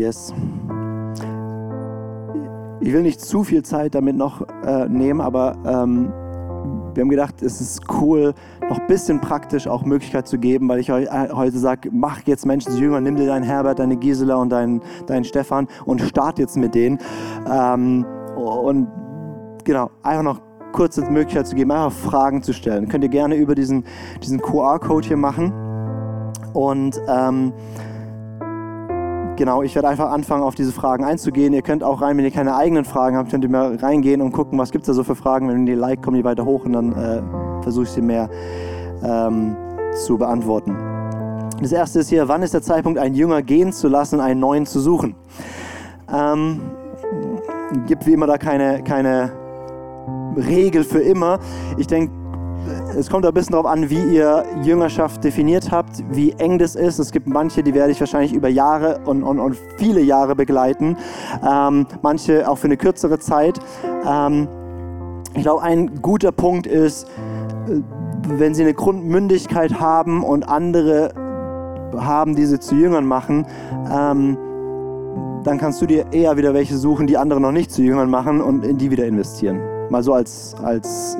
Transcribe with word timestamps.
Yes. 0.00 0.32
Ich 2.80 2.90
will 2.90 3.02
nicht 3.02 3.20
zu 3.20 3.44
viel 3.44 3.62
Zeit 3.62 3.94
damit 3.94 4.16
noch 4.16 4.40
äh, 4.64 4.88
nehmen, 4.88 5.20
aber 5.20 5.58
ähm, 5.66 6.10
wir 6.94 7.02
haben 7.02 7.10
gedacht, 7.10 7.42
es 7.42 7.60
ist 7.60 7.82
cool, 8.00 8.32
noch 8.66 8.78
ein 8.78 8.86
bisschen 8.86 9.20
praktisch 9.20 9.66
auch 9.66 9.84
Möglichkeit 9.84 10.26
zu 10.26 10.38
geben, 10.38 10.70
weil 10.70 10.80
ich 10.80 10.88
äh, 10.88 11.28
heute 11.32 11.58
sage, 11.58 11.90
mach 11.92 12.22
jetzt 12.22 12.46
Menschen 12.46 12.72
zu 12.72 12.78
Jünger, 12.78 13.02
nimm 13.02 13.16
dir 13.16 13.26
deinen 13.26 13.42
Herbert, 13.42 13.78
deine 13.78 13.98
Gisela 13.98 14.36
und 14.36 14.48
deinen, 14.48 14.80
deinen 15.06 15.24
Stefan 15.24 15.68
und 15.84 16.00
start 16.00 16.38
jetzt 16.38 16.56
mit 16.56 16.74
denen. 16.74 16.98
Ähm, 17.46 18.06
und 18.36 18.88
genau, 19.64 19.90
einfach 20.02 20.22
noch 20.22 20.40
kurze 20.72 21.02
Möglichkeit 21.10 21.46
zu 21.46 21.54
geben, 21.54 21.72
einfach 21.72 21.92
Fragen 21.92 22.42
zu 22.42 22.54
stellen. 22.54 22.88
Könnt 22.88 23.04
ihr 23.04 23.10
gerne 23.10 23.34
über 23.34 23.54
diesen, 23.54 23.84
diesen 24.22 24.40
QR-Code 24.40 25.08
hier 25.08 25.18
machen. 25.18 25.52
Und 26.54 26.98
ähm, 27.06 27.52
genau, 29.40 29.62
ich 29.62 29.74
werde 29.74 29.88
einfach 29.88 30.10
anfangen, 30.10 30.42
auf 30.42 30.54
diese 30.54 30.70
Fragen 30.70 31.02
einzugehen. 31.02 31.54
Ihr 31.54 31.62
könnt 31.62 31.82
auch 31.82 32.02
rein, 32.02 32.18
wenn 32.18 32.26
ihr 32.26 32.30
keine 32.30 32.56
eigenen 32.56 32.84
Fragen 32.84 33.16
habt, 33.16 33.30
könnt 33.30 33.42
ihr 33.42 33.48
mal 33.48 33.74
reingehen 33.76 34.20
und 34.20 34.32
gucken, 34.32 34.58
was 34.58 34.70
gibt 34.70 34.82
es 34.82 34.88
da 34.88 34.92
so 34.92 35.02
für 35.02 35.14
Fragen. 35.14 35.48
Wenn 35.48 35.64
die 35.64 35.72
like, 35.72 36.02
kommen 36.02 36.18
die 36.18 36.24
weiter 36.24 36.44
hoch 36.44 36.66
und 36.66 36.74
dann 36.74 36.92
äh, 36.92 37.22
versuche 37.62 37.84
ich 37.84 37.90
sie 37.90 38.02
mehr 38.02 38.28
ähm, 39.02 39.56
zu 39.94 40.18
beantworten. 40.18 40.76
Das 41.58 41.72
erste 41.72 42.00
ist 42.00 42.10
hier, 42.10 42.28
wann 42.28 42.42
ist 42.42 42.52
der 42.52 42.60
Zeitpunkt, 42.60 42.98
einen 42.98 43.14
Jünger 43.14 43.40
gehen 43.40 43.72
zu 43.72 43.88
lassen 43.88 44.20
einen 44.20 44.40
neuen 44.40 44.66
zu 44.66 44.78
suchen? 44.78 45.14
Ähm, 46.12 46.60
gibt 47.86 48.06
wie 48.06 48.12
immer 48.12 48.26
da 48.26 48.36
keine, 48.36 48.84
keine 48.84 49.32
Regel 50.36 50.84
für 50.84 51.00
immer. 51.00 51.38
Ich 51.78 51.86
denke, 51.86 52.12
es 52.96 53.08
kommt 53.08 53.24
ein 53.24 53.32
bisschen 53.32 53.52
darauf 53.52 53.66
an, 53.66 53.88
wie 53.88 54.02
ihr 54.16 54.44
Jüngerschaft 54.62 55.22
definiert 55.22 55.70
habt, 55.70 56.02
wie 56.10 56.32
eng 56.32 56.58
das 56.58 56.74
ist. 56.74 56.98
Es 56.98 57.12
gibt 57.12 57.26
manche, 57.26 57.62
die 57.62 57.74
werde 57.74 57.92
ich 57.92 58.00
wahrscheinlich 58.00 58.32
über 58.32 58.48
Jahre 58.48 59.00
und, 59.04 59.22
und, 59.22 59.38
und 59.38 59.56
viele 59.76 60.00
Jahre 60.00 60.34
begleiten. 60.34 60.96
Ähm, 61.46 61.86
manche 62.02 62.48
auch 62.48 62.58
für 62.58 62.66
eine 62.66 62.76
kürzere 62.76 63.18
Zeit. 63.18 63.58
Ähm, 64.06 64.48
ich 65.34 65.42
glaube, 65.42 65.62
ein 65.62 66.02
guter 66.02 66.32
Punkt 66.32 66.66
ist, 66.66 67.04
äh, 67.68 67.80
wenn 68.26 68.54
sie 68.54 68.62
eine 68.62 68.74
Grundmündigkeit 68.74 69.80
haben 69.80 70.22
und 70.24 70.48
andere 70.48 71.12
haben, 71.96 72.34
die 72.36 72.46
sie 72.46 72.60
zu 72.60 72.74
Jüngern 72.74 73.06
machen, 73.06 73.46
ähm, 73.90 74.36
dann 75.44 75.58
kannst 75.58 75.80
du 75.80 75.86
dir 75.86 76.06
eher 76.12 76.36
wieder 76.36 76.54
welche 76.54 76.76
suchen, 76.76 77.06
die 77.06 77.16
andere 77.16 77.40
noch 77.40 77.52
nicht 77.52 77.70
zu 77.70 77.82
Jüngern 77.82 78.10
machen 78.10 78.40
und 78.40 78.64
in 78.64 78.78
die 78.78 78.90
wieder 78.90 79.06
investieren. 79.06 79.60
Mal 79.90 80.02
so 80.02 80.12
als, 80.12 80.54
als 80.62 81.16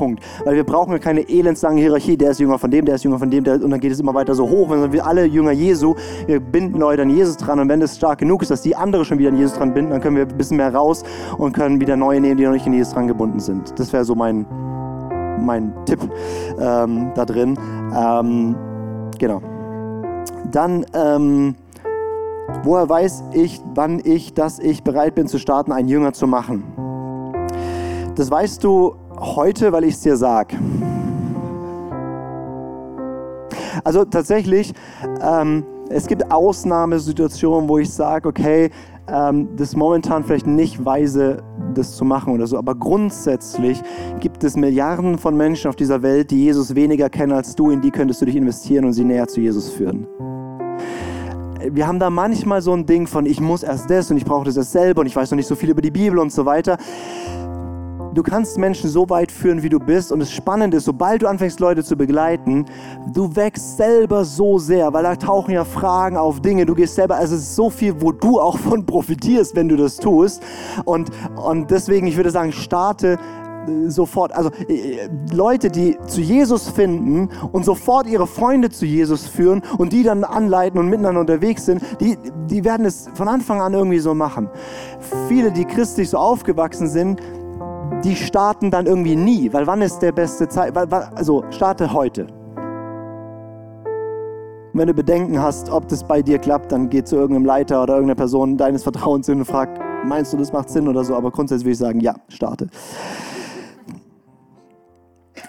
Punkt. 0.00 0.24
Weil 0.46 0.56
wir 0.56 0.64
brauchen 0.64 0.98
keine 0.98 1.28
elendslange 1.28 1.82
Hierarchie, 1.82 2.16
der 2.16 2.30
ist 2.30 2.40
Jünger 2.40 2.58
von 2.58 2.70
dem, 2.70 2.86
der 2.86 2.94
ist 2.94 3.04
Jünger 3.04 3.18
von 3.18 3.30
dem, 3.30 3.44
der, 3.44 3.62
und 3.62 3.70
dann 3.70 3.80
geht 3.80 3.92
es 3.92 4.00
immer 4.00 4.14
weiter 4.14 4.34
so 4.34 4.48
hoch. 4.48 4.70
Wenn 4.70 4.90
wir 4.92 5.06
alle 5.06 5.26
Jünger 5.26 5.52
Jesu, 5.52 5.94
wir 6.26 6.40
binden 6.40 6.80
Leute 6.80 7.02
an 7.02 7.10
Jesus 7.10 7.36
dran 7.36 7.60
und 7.60 7.68
wenn 7.68 7.82
es 7.82 7.96
stark 7.96 8.18
genug 8.18 8.40
ist, 8.40 8.50
dass 8.50 8.62
die 8.62 8.74
andere 8.74 9.04
schon 9.04 9.18
wieder 9.18 9.28
an 9.28 9.36
Jesus 9.36 9.58
dran 9.58 9.74
binden, 9.74 9.90
dann 9.90 10.00
können 10.00 10.16
wir 10.16 10.22
ein 10.22 10.38
bisschen 10.38 10.56
mehr 10.56 10.74
raus 10.74 11.04
und 11.36 11.52
können 11.52 11.80
wieder 11.80 11.96
neue 11.96 12.18
nehmen, 12.18 12.38
die 12.38 12.44
noch 12.44 12.52
nicht 12.52 12.66
an 12.66 12.72
Jesus 12.72 12.94
dran 12.94 13.08
gebunden 13.08 13.40
sind. 13.40 13.78
Das 13.78 13.92
wäre 13.92 14.06
so 14.06 14.14
mein, 14.14 14.46
mein 15.44 15.74
Tipp 15.84 16.00
ähm, 16.58 17.12
da 17.14 17.26
drin. 17.26 17.58
Ähm, 17.94 18.56
genau. 19.18 19.42
Dann, 20.50 20.86
ähm, 20.94 21.56
woher 22.62 22.88
weiß 22.88 23.22
ich, 23.34 23.60
wann 23.74 24.00
ich, 24.02 24.32
dass 24.32 24.60
ich 24.60 24.82
bereit 24.82 25.14
bin 25.14 25.26
zu 25.26 25.38
starten, 25.38 25.72
einen 25.72 25.88
Jünger 25.88 26.14
zu 26.14 26.26
machen? 26.26 26.64
Das 28.14 28.30
weißt 28.30 28.64
du 28.64 28.94
heute, 29.20 29.72
weil 29.72 29.84
ich 29.84 29.94
es 29.94 30.00
dir 30.00 30.16
sage. 30.16 30.56
Also 33.84 34.04
tatsächlich, 34.04 34.72
ähm, 35.22 35.64
es 35.88 36.06
gibt 36.06 36.30
Ausnahmesituationen, 36.30 37.68
wo 37.68 37.78
ich 37.78 37.90
sage, 37.90 38.28
okay, 38.28 38.70
ähm, 39.08 39.48
das 39.56 39.70
ist 39.70 39.76
momentan 39.76 40.24
vielleicht 40.24 40.46
nicht 40.46 40.84
weise, 40.84 41.42
das 41.74 41.96
zu 41.96 42.04
machen 42.04 42.34
oder 42.34 42.46
so, 42.46 42.58
aber 42.58 42.74
grundsätzlich 42.74 43.80
gibt 44.20 44.44
es 44.44 44.56
Milliarden 44.56 45.18
von 45.18 45.36
Menschen 45.36 45.68
auf 45.68 45.76
dieser 45.76 46.02
Welt, 46.02 46.30
die 46.30 46.44
Jesus 46.44 46.74
weniger 46.74 47.08
kennen 47.08 47.32
als 47.32 47.54
du, 47.54 47.70
in 47.70 47.80
die 47.80 47.90
könntest 47.90 48.20
du 48.20 48.26
dich 48.26 48.36
investieren 48.36 48.84
und 48.84 48.92
sie 48.92 49.04
näher 49.04 49.28
zu 49.28 49.40
Jesus 49.40 49.68
führen. 49.68 50.06
Wir 51.72 51.86
haben 51.86 51.98
da 51.98 52.08
manchmal 52.08 52.62
so 52.62 52.72
ein 52.72 52.86
Ding 52.86 53.06
von, 53.06 53.26
ich 53.26 53.40
muss 53.40 53.62
erst 53.62 53.90
das 53.90 54.10
und 54.10 54.16
ich 54.16 54.24
brauche 54.24 54.46
das 54.46 54.56
erst 54.56 54.72
selber 54.72 55.02
und 55.02 55.06
ich 55.06 55.14
weiß 55.14 55.30
noch 55.30 55.36
nicht 55.36 55.46
so 55.46 55.54
viel 55.54 55.70
über 55.70 55.82
die 55.82 55.90
Bibel 55.90 56.18
und 56.18 56.32
so 56.32 56.46
weiter. 56.46 56.78
Du 58.12 58.24
kannst 58.24 58.58
Menschen 58.58 58.90
so 58.90 59.08
weit 59.08 59.30
führen, 59.30 59.62
wie 59.62 59.68
du 59.68 59.78
bist. 59.78 60.10
Und 60.10 60.18
das 60.18 60.32
Spannende 60.32 60.78
ist, 60.78 60.84
sobald 60.84 61.22
du 61.22 61.28
anfängst, 61.28 61.60
Leute 61.60 61.84
zu 61.84 61.96
begleiten, 61.96 62.66
du 63.12 63.34
wächst 63.36 63.76
selber 63.76 64.24
so 64.24 64.58
sehr, 64.58 64.92
weil 64.92 65.04
da 65.04 65.14
tauchen 65.14 65.52
ja 65.52 65.64
Fragen 65.64 66.16
auf 66.16 66.40
Dinge. 66.40 66.66
Du 66.66 66.74
gehst 66.74 66.96
selber, 66.96 67.16
also 67.16 67.36
es 67.36 67.42
ist 67.42 67.56
so 67.56 67.70
viel, 67.70 68.00
wo 68.00 68.10
du 68.10 68.40
auch 68.40 68.58
von 68.58 68.84
profitierst, 68.84 69.54
wenn 69.54 69.68
du 69.68 69.76
das 69.76 69.96
tust. 69.96 70.42
Und, 70.84 71.10
und 71.36 71.70
deswegen, 71.70 72.08
ich 72.08 72.16
würde 72.16 72.30
sagen, 72.30 72.50
starte 72.50 73.16
äh, 73.68 73.88
sofort, 73.88 74.32
also 74.32 74.50
äh, 74.68 75.08
Leute, 75.32 75.70
die 75.70 75.96
zu 76.08 76.20
Jesus 76.20 76.68
finden 76.68 77.28
und 77.52 77.64
sofort 77.64 78.08
ihre 78.08 78.26
Freunde 78.26 78.70
zu 78.70 78.86
Jesus 78.86 79.28
führen 79.28 79.62
und 79.78 79.92
die 79.92 80.02
dann 80.02 80.24
anleiten 80.24 80.80
und 80.80 80.88
miteinander 80.88 81.20
unterwegs 81.20 81.66
sind, 81.66 81.80
die, 82.00 82.18
die 82.48 82.64
werden 82.64 82.86
es 82.86 83.08
von 83.14 83.28
Anfang 83.28 83.60
an 83.60 83.72
irgendwie 83.72 84.00
so 84.00 84.14
machen. 84.14 84.48
Viele, 85.28 85.52
die 85.52 85.64
christlich 85.64 86.10
so 86.10 86.18
aufgewachsen 86.18 86.88
sind, 86.88 87.20
die 88.04 88.16
starten 88.16 88.70
dann 88.70 88.86
irgendwie 88.86 89.16
nie, 89.16 89.52
weil 89.52 89.66
wann 89.66 89.82
ist 89.82 90.00
der 90.00 90.12
beste 90.12 90.48
Zeit? 90.48 90.76
Also 90.76 91.44
starte 91.50 91.92
heute. 91.92 92.26
wenn 94.72 94.86
du 94.86 94.94
Bedenken 94.94 95.40
hast, 95.40 95.68
ob 95.68 95.88
das 95.88 96.04
bei 96.04 96.22
dir 96.22 96.38
klappt, 96.38 96.70
dann 96.72 96.88
geh 96.88 97.02
zu 97.02 97.16
irgendeinem 97.16 97.44
Leiter 97.44 97.82
oder 97.82 97.94
irgendeiner 97.94 98.16
Person 98.16 98.56
deines 98.56 98.84
Vertrauens 98.84 99.26
hin 99.26 99.40
und 99.40 99.44
frag, 99.44 99.68
meinst 100.06 100.32
du, 100.32 100.36
das 100.36 100.52
macht 100.52 100.70
Sinn 100.70 100.86
oder 100.88 101.04
so? 101.04 101.16
Aber 101.16 101.30
grundsätzlich 101.30 101.66
würde 101.66 101.72
ich 101.72 101.78
sagen, 101.78 102.00
ja, 102.00 102.14
starte. 102.28 102.68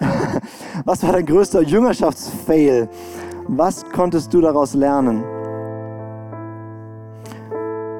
Was 0.84 1.02
war 1.04 1.12
dein 1.12 1.24
größter 1.24 1.62
Jüngerschaftsfail? 1.62 2.88
Was 3.46 3.84
konntest 3.84 4.34
du 4.34 4.40
daraus 4.40 4.74
lernen? 4.74 5.22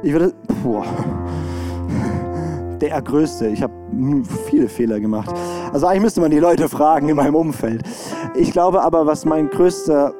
Ich 0.03 0.13
würde. 0.13 0.35
Boah 0.65 0.85
der 2.83 3.01
Größte. 3.01 3.49
Ich 3.49 3.63
habe 3.63 3.73
viele 4.51 4.69
Fehler 4.69 5.01
gemacht. 5.01 5.33
Also 5.73 5.87
eigentlich 5.87 6.03
müsste 6.03 6.21
man 6.21 6.31
die 6.31 6.39
Leute 6.39 6.69
fragen 6.69 7.09
in 7.09 7.17
meinem 7.17 7.37
Umfeld. 7.37 7.83
Ich 8.35 8.53
glaube 8.53 8.83
aber, 8.83 9.07
was 9.07 9.25
mein 9.25 9.49
größter, 9.49 10.13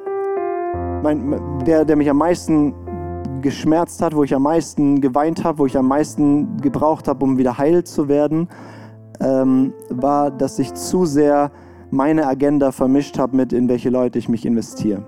mein, 1.03 1.59
der, 1.65 1.85
der 1.85 1.95
mich 1.95 2.09
am 2.09 2.17
meisten 2.17 2.73
geschmerzt 3.41 4.01
hat, 4.01 4.15
wo 4.15 4.23
ich 4.23 4.33
am 4.33 4.43
meisten 4.43 5.01
geweint 5.01 5.43
habe, 5.43 5.59
wo 5.59 5.65
ich 5.65 5.77
am 5.77 5.87
meisten 5.87 6.57
gebraucht 6.61 7.07
habe, 7.07 7.25
um 7.25 7.37
wieder 7.37 7.57
heil 7.57 7.83
zu 7.83 8.07
werden, 8.07 8.47
ähm, 9.19 9.73
war, 9.89 10.31
dass 10.31 10.57
ich 10.57 10.73
zu 10.73 11.05
sehr 11.05 11.51
meine 11.91 12.25
Agenda 12.25 12.71
vermischt 12.71 13.19
habe 13.19 13.35
mit, 13.35 13.51
in 13.51 13.67
welche 13.67 13.89
Leute 13.89 14.17
ich 14.17 14.29
mich 14.29 14.45
investiere. 14.45 15.03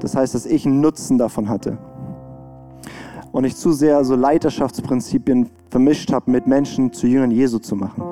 Das 0.00 0.16
heißt, 0.16 0.34
dass 0.34 0.46
ich 0.46 0.64
einen 0.64 0.80
Nutzen 0.80 1.18
davon 1.18 1.48
hatte 1.48 1.78
und 3.38 3.44
ich 3.44 3.54
zu 3.54 3.70
sehr 3.70 4.04
so 4.04 4.16
Leiterschaftsprinzipien 4.16 5.48
vermischt 5.70 6.12
habe, 6.12 6.28
mit 6.28 6.48
Menschen 6.48 6.92
zu 6.92 7.06
Jüngern 7.06 7.30
Jesu 7.30 7.60
zu 7.60 7.76
machen. 7.76 8.02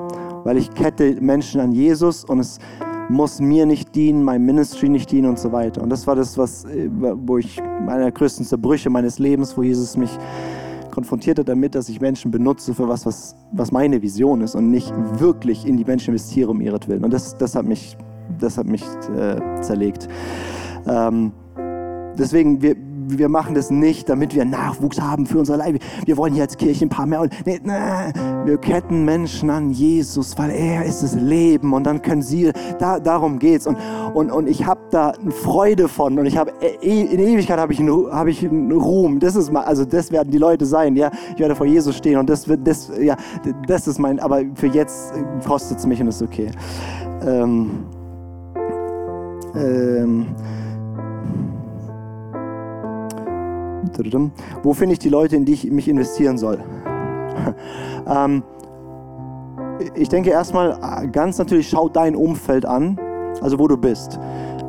Weil 0.45 0.55
ich 0.55 0.73
kette 0.73 1.17
Menschen 1.19 1.59
an 1.59 1.73
Jesus 1.73 2.23
und 2.23 2.39
es 2.39 2.59
muss 3.09 3.41
mir 3.41 3.65
nicht 3.65 3.93
dienen, 3.93 4.23
meinem 4.23 4.45
Ministry 4.45 4.87
nicht 4.87 5.11
dienen 5.11 5.27
und 5.27 5.37
so 5.37 5.51
weiter. 5.51 5.81
Und 5.81 5.89
das 5.89 6.07
war 6.07 6.15
das, 6.15 6.37
was, 6.37 6.63
äh, 6.63 6.89
wo 6.89 7.39
ich 7.39 7.61
meine 7.85 8.03
der 8.03 8.13
größten 8.13 8.45
Zerbrüche 8.45 8.89
meines 8.89 9.19
Lebens, 9.19 9.57
wo 9.57 9.63
Jesus 9.63 9.97
mich 9.97 10.17
konfrontierte 10.91 11.43
damit, 11.43 11.75
dass 11.75 11.89
ich 11.89 11.99
Menschen 11.99 12.31
benutze 12.31 12.73
für 12.73 12.87
was, 12.87 13.05
was, 13.05 13.35
was 13.51 13.69
meine 13.73 14.01
Vision 14.01 14.39
ist 14.39 14.55
und 14.55 14.71
nicht 14.71 14.93
wirklich 15.19 15.67
in 15.67 15.75
die 15.75 15.83
Menschen 15.83 16.11
investiere 16.11 16.51
um 16.51 16.61
ihretwillen. 16.61 17.03
Und 17.03 17.11
das, 17.11 17.35
das 17.35 17.53
hat 17.53 17.65
mich, 17.65 17.97
das 18.39 18.57
hat 18.57 18.65
mich 18.65 18.85
äh, 19.13 19.59
zerlegt. 19.59 20.07
Ähm, 20.87 21.33
deswegen, 22.17 22.61
wir, 22.61 22.77
wir 23.09 23.29
machen 23.29 23.55
das 23.55 23.71
nicht, 23.71 24.09
damit 24.09 24.35
wir 24.35 24.45
Nachwuchs 24.45 24.99
haben 24.99 25.25
für 25.25 25.39
unser 25.39 25.57
Leib. 25.57 25.79
Wir 26.05 26.17
wollen 26.17 26.33
hier 26.33 26.43
als 26.43 26.57
Kirche 26.57 26.85
ein 26.85 26.89
paar 26.89 27.05
mehr. 27.05 27.21
Und, 27.21 27.33
nee, 27.45 27.59
nee, 27.63 27.71
wir 28.45 28.57
ketten 28.57 29.05
Menschen 29.05 29.49
an 29.49 29.71
Jesus, 29.71 30.37
weil 30.37 30.51
er 30.51 30.85
ist 30.85 31.03
das 31.03 31.15
Leben 31.15 31.73
und 31.73 31.83
dann 31.85 32.01
können 32.01 32.21
sie, 32.21 32.51
da, 32.79 32.99
darum 32.99 33.39
geht's. 33.39 33.67
Und, 33.67 33.77
und, 34.13 34.31
und 34.31 34.47
ich 34.47 34.65
habe 34.65 34.81
da 34.91 35.09
eine 35.11 35.31
Freude 35.31 35.87
von 35.87 36.17
und 36.19 36.25
ich 36.25 36.37
habe 36.37 36.51
äh, 36.61 37.07
in 37.07 37.19
Ewigkeit 37.19 37.59
habe 37.59 37.73
ich, 37.73 37.79
einen, 37.79 38.11
hab 38.11 38.27
ich 38.27 38.43
einen 38.43 38.71
Ruhm. 38.71 39.19
Das 39.19 39.35
ist 39.35 39.51
mal, 39.51 39.63
also 39.63 39.85
das 39.85 40.11
werden 40.11 40.31
die 40.31 40.37
Leute 40.37 40.65
sein, 40.65 40.95
ja. 40.95 41.11
Ich 41.33 41.39
werde 41.39 41.55
vor 41.55 41.65
Jesus 41.65 41.95
stehen 41.95 42.17
und 42.17 42.29
das 42.29 42.47
wird, 42.47 42.67
das, 42.67 42.91
ja, 42.99 43.15
das 43.67 43.87
ist 43.87 43.99
mein, 43.99 44.19
aber 44.19 44.41
für 44.55 44.67
jetzt 44.67 45.13
kostet 45.45 45.79
es 45.79 45.85
mich 45.85 46.01
und 46.01 46.07
ist 46.07 46.21
okay. 46.21 46.51
Ähm, 47.25 47.85
ähm, 49.55 50.27
Wo 54.63 54.73
finde 54.73 54.93
ich 54.93 54.99
die 54.99 55.09
Leute, 55.09 55.35
in 55.35 55.45
die 55.45 55.53
ich 55.53 55.71
mich 55.71 55.87
investieren 55.87 56.37
soll? 56.37 56.59
ähm, 58.07 58.43
ich 59.95 60.09
denke 60.09 60.29
erstmal 60.29 61.09
ganz 61.11 61.37
natürlich, 61.37 61.69
schau 61.69 61.89
dein 61.89 62.15
Umfeld 62.15 62.65
an, 62.65 62.99
also 63.41 63.59
wo 63.59 63.67
du 63.67 63.77
bist. 63.77 64.19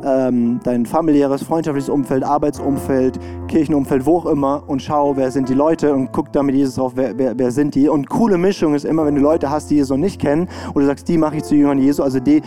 Ähm, 0.03 0.59
dein 0.63 0.85
familiäres, 0.85 1.43
freundschaftliches 1.43 1.89
Umfeld, 1.89 2.23
Arbeitsumfeld, 2.23 3.19
Kirchenumfeld, 3.47 4.05
wo 4.05 4.17
auch 4.17 4.25
immer 4.25 4.63
und 4.67 4.81
schau, 4.81 5.15
wer 5.17 5.31
sind 5.31 5.49
die 5.49 5.53
Leute 5.53 5.93
und 5.93 6.11
guck 6.11 6.31
da 6.31 6.43
mit 6.43 6.55
Jesus 6.55 6.75
drauf, 6.75 6.93
wer, 6.95 7.17
wer, 7.17 7.37
wer 7.37 7.51
sind 7.51 7.75
die. 7.75 7.89
Und 7.89 8.09
coole 8.09 8.37
Mischung 8.37 8.75
ist 8.75 8.85
immer, 8.85 9.05
wenn 9.05 9.15
du 9.15 9.21
Leute 9.21 9.49
hast, 9.49 9.69
die 9.69 9.75
Jesus 9.75 9.89
noch 9.89 9.97
nicht 9.97 10.19
kennen 10.19 10.47
und 10.73 10.81
du 10.81 10.85
sagst, 10.85 11.07
die 11.07 11.17
mache 11.17 11.37
ich 11.37 11.43
zu 11.43 11.55
Jüngern 11.55 11.79
Jesu, 11.79 12.03
also 12.03 12.19
die, 12.19 12.41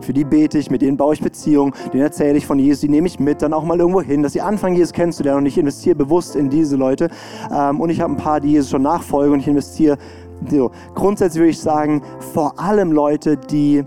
für 0.00 0.12
die 0.12 0.24
bete 0.24 0.58
ich, 0.58 0.70
mit 0.70 0.82
denen 0.82 0.96
baue 0.96 1.14
ich 1.14 1.20
Beziehungen, 1.20 1.72
denen 1.92 2.02
erzähle 2.02 2.38
ich 2.38 2.46
von 2.46 2.58
Jesus, 2.58 2.80
die 2.80 2.88
nehme 2.88 3.06
ich 3.06 3.20
mit, 3.20 3.42
dann 3.42 3.52
auch 3.52 3.64
mal 3.64 3.78
irgendwo 3.78 4.02
hin, 4.02 4.22
dass 4.22 4.32
sie 4.32 4.40
anfangen, 4.40 4.76
Jesus 4.76 4.92
kennenzulernen 4.92 5.40
und 5.40 5.46
ich 5.46 5.58
investiere 5.58 5.96
bewusst 5.96 6.36
in 6.36 6.50
diese 6.50 6.76
Leute. 6.76 7.08
Ähm, 7.52 7.80
und 7.80 7.90
ich 7.90 8.00
habe 8.00 8.12
ein 8.12 8.16
paar, 8.16 8.40
die 8.40 8.52
Jesus 8.52 8.70
schon 8.70 8.82
nachfolgen 8.82 9.34
und 9.34 9.40
ich 9.40 9.48
investiere 9.48 9.98
so, 10.50 10.70
grundsätzlich 10.94 11.40
würde 11.40 11.50
ich 11.50 11.60
sagen, 11.60 12.02
vor 12.32 12.58
allem 12.58 12.92
Leute, 12.92 13.36
die, 13.36 13.84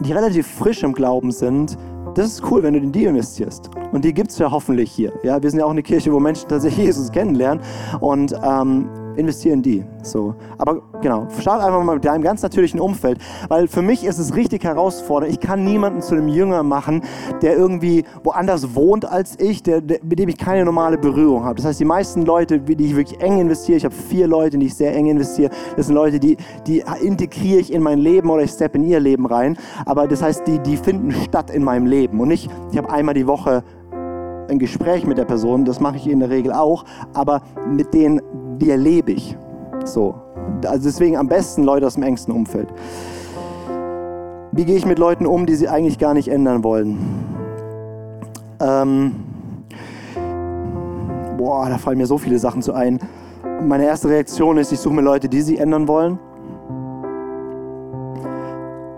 die 0.00 0.12
relativ 0.12 0.46
frisch 0.46 0.82
im 0.82 0.92
Glauben 0.92 1.32
sind, 1.32 1.76
das 2.14 2.32
ist 2.32 2.50
cool, 2.50 2.62
wenn 2.62 2.74
du 2.74 2.80
in 2.80 2.92
die 2.92 3.04
investierst. 3.04 3.70
Und 3.92 4.04
die 4.04 4.12
gibt 4.12 4.30
es 4.30 4.38
ja 4.38 4.50
hoffentlich 4.50 4.90
hier. 4.90 5.12
Ja, 5.22 5.42
wir 5.42 5.50
sind 5.50 5.60
ja 5.60 5.66
auch 5.66 5.70
eine 5.70 5.82
Kirche, 5.82 6.12
wo 6.12 6.20
Menschen 6.20 6.48
tatsächlich 6.48 6.86
Jesus 6.86 7.10
kennenlernen. 7.10 7.62
Und 8.00 8.34
ähm, 8.42 8.88
investiere 9.18 9.54
in 9.54 9.62
die. 9.62 9.84
So. 10.02 10.34
Aber 10.56 10.82
genau, 11.00 11.26
start 11.40 11.62
einfach 11.62 11.82
mal 11.82 11.94
mit 11.94 12.04
deinem 12.04 12.22
ganz 12.22 12.42
natürlichen 12.42 12.80
Umfeld, 12.80 13.18
weil 13.48 13.68
für 13.68 13.82
mich 13.82 14.04
ist 14.04 14.18
es 14.18 14.34
richtig 14.34 14.64
herausfordernd. 14.64 15.32
Ich 15.32 15.40
kann 15.40 15.64
niemanden 15.64 16.00
zu 16.00 16.14
einem 16.14 16.28
Jünger 16.28 16.62
machen, 16.62 17.02
der 17.42 17.56
irgendwie 17.56 18.04
woanders 18.22 18.74
wohnt 18.74 19.04
als 19.04 19.38
ich, 19.40 19.62
der, 19.62 19.80
der, 19.80 20.00
mit 20.02 20.18
dem 20.18 20.28
ich 20.28 20.38
keine 20.38 20.64
normale 20.64 20.98
Berührung 20.98 21.44
habe. 21.44 21.56
Das 21.56 21.64
heißt, 21.64 21.80
die 21.80 21.84
meisten 21.84 22.22
Leute, 22.22 22.60
die 22.60 22.84
ich 22.84 22.96
wirklich 22.96 23.20
eng 23.20 23.38
investiere, 23.40 23.78
ich 23.78 23.84
habe 23.84 23.94
vier 23.94 24.26
Leute, 24.26 24.58
die 24.58 24.66
ich 24.66 24.74
sehr 24.74 24.94
eng 24.94 25.06
investiere, 25.06 25.50
das 25.76 25.86
sind 25.86 25.94
Leute, 25.94 26.18
die, 26.20 26.36
die 26.66 26.84
integriere 27.00 27.60
ich 27.60 27.72
in 27.72 27.82
mein 27.82 27.98
Leben 27.98 28.30
oder 28.30 28.42
ich 28.42 28.50
step 28.50 28.74
in 28.74 28.84
ihr 28.84 29.00
Leben 29.00 29.26
rein. 29.26 29.56
Aber 29.84 30.06
das 30.06 30.22
heißt, 30.22 30.46
die, 30.46 30.58
die 30.60 30.76
finden 30.76 31.12
statt 31.12 31.50
in 31.50 31.64
meinem 31.64 31.86
Leben 31.86 32.20
und 32.20 32.28
nicht, 32.28 32.50
ich 32.70 32.78
habe 32.78 32.90
einmal 32.90 33.14
die 33.14 33.26
Woche 33.26 33.64
ein 34.48 34.58
Gespräch 34.58 35.06
mit 35.06 35.18
der 35.18 35.24
Person, 35.24 35.64
das 35.64 35.80
mache 35.80 35.96
ich 35.96 36.08
in 36.08 36.20
der 36.20 36.30
Regel 36.30 36.52
auch, 36.52 36.84
aber 37.14 37.42
mit 37.68 37.92
denen, 37.92 38.20
die 38.60 38.70
erlebe 38.70 39.12
ich. 39.12 39.36
So. 39.84 40.14
Also 40.66 40.84
deswegen 40.84 41.16
am 41.16 41.28
besten 41.28 41.64
Leute 41.64 41.86
aus 41.86 41.94
dem 41.94 42.02
engsten 42.02 42.34
Umfeld. 42.34 42.68
Wie 44.52 44.64
gehe 44.64 44.76
ich 44.76 44.86
mit 44.86 44.98
Leuten 44.98 45.26
um, 45.26 45.46
die 45.46 45.54
sie 45.54 45.68
eigentlich 45.68 45.98
gar 45.98 46.14
nicht 46.14 46.28
ändern 46.28 46.64
wollen? 46.64 46.98
Ähm, 48.60 49.14
boah, 51.36 51.68
da 51.68 51.78
fallen 51.78 51.98
mir 51.98 52.06
so 52.06 52.18
viele 52.18 52.38
Sachen 52.38 52.62
zu 52.62 52.72
ein. 52.72 52.98
Meine 53.62 53.84
erste 53.84 54.08
Reaktion 54.08 54.58
ist, 54.58 54.72
ich 54.72 54.80
suche 54.80 54.94
mir 54.94 55.02
Leute, 55.02 55.28
die 55.28 55.42
sie 55.42 55.58
ändern 55.58 55.86
wollen. 55.86 56.18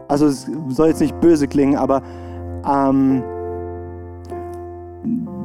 Also 0.09 0.27
es 0.27 0.51
soll 0.69 0.89
jetzt 0.89 1.01
nicht 1.01 1.21
böse 1.21 1.47
klingen, 1.47 1.77
aber 1.77 2.03
ähm, 2.67 3.23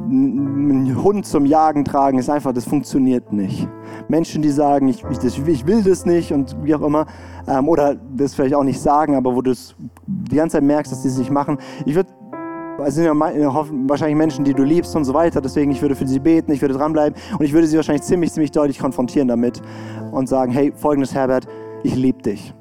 einen 0.08 1.02
Hund 1.02 1.26
zum 1.26 1.46
Jagen 1.46 1.84
tragen, 1.84 2.18
ist 2.18 2.30
einfach, 2.30 2.52
das 2.52 2.64
funktioniert 2.64 3.32
nicht. 3.32 3.68
Menschen, 4.08 4.42
die 4.42 4.50
sagen, 4.50 4.88
ich, 4.88 5.02
ich, 5.04 5.46
ich 5.46 5.66
will 5.66 5.82
das 5.82 6.06
nicht 6.06 6.32
und 6.32 6.56
wie 6.62 6.74
auch 6.74 6.82
immer, 6.82 7.06
ähm, 7.48 7.68
oder 7.68 7.96
das 8.16 8.34
vielleicht 8.34 8.54
auch 8.54 8.64
nicht 8.64 8.80
sagen, 8.80 9.16
aber 9.16 9.34
wo 9.34 9.42
du 9.42 9.50
es 9.50 9.74
die 10.06 10.36
ganze 10.36 10.56
Zeit 10.56 10.64
merkst, 10.64 10.92
dass 10.92 11.02
die 11.02 11.08
es 11.08 11.18
nicht 11.18 11.30
machen. 11.30 11.58
Ich 11.84 11.94
würde 11.94 12.10
es 12.84 12.94
sind 12.94 13.04
ja 13.04 13.12
wahrscheinlich 13.14 14.18
Menschen, 14.18 14.44
die 14.44 14.52
du 14.52 14.62
liebst 14.62 14.94
und 14.96 15.04
so 15.04 15.14
weiter. 15.14 15.40
Deswegen, 15.40 15.70
ich 15.70 15.80
würde 15.80 15.94
für 15.94 16.06
sie 16.06 16.18
beten, 16.18 16.52
ich 16.52 16.60
würde 16.60 16.74
dranbleiben 16.74 17.18
und 17.38 17.42
ich 17.42 17.54
würde 17.54 17.66
sie 17.66 17.76
wahrscheinlich 17.76 18.02
ziemlich, 18.02 18.32
ziemlich 18.32 18.50
deutlich 18.50 18.78
konfrontieren 18.78 19.28
damit 19.28 19.62
und 20.12 20.28
sagen, 20.28 20.52
hey, 20.52 20.72
folgendes 20.76 21.14
Herbert, 21.14 21.46
ich 21.82 21.94
liebe 21.94 22.22
dich. 22.22 22.52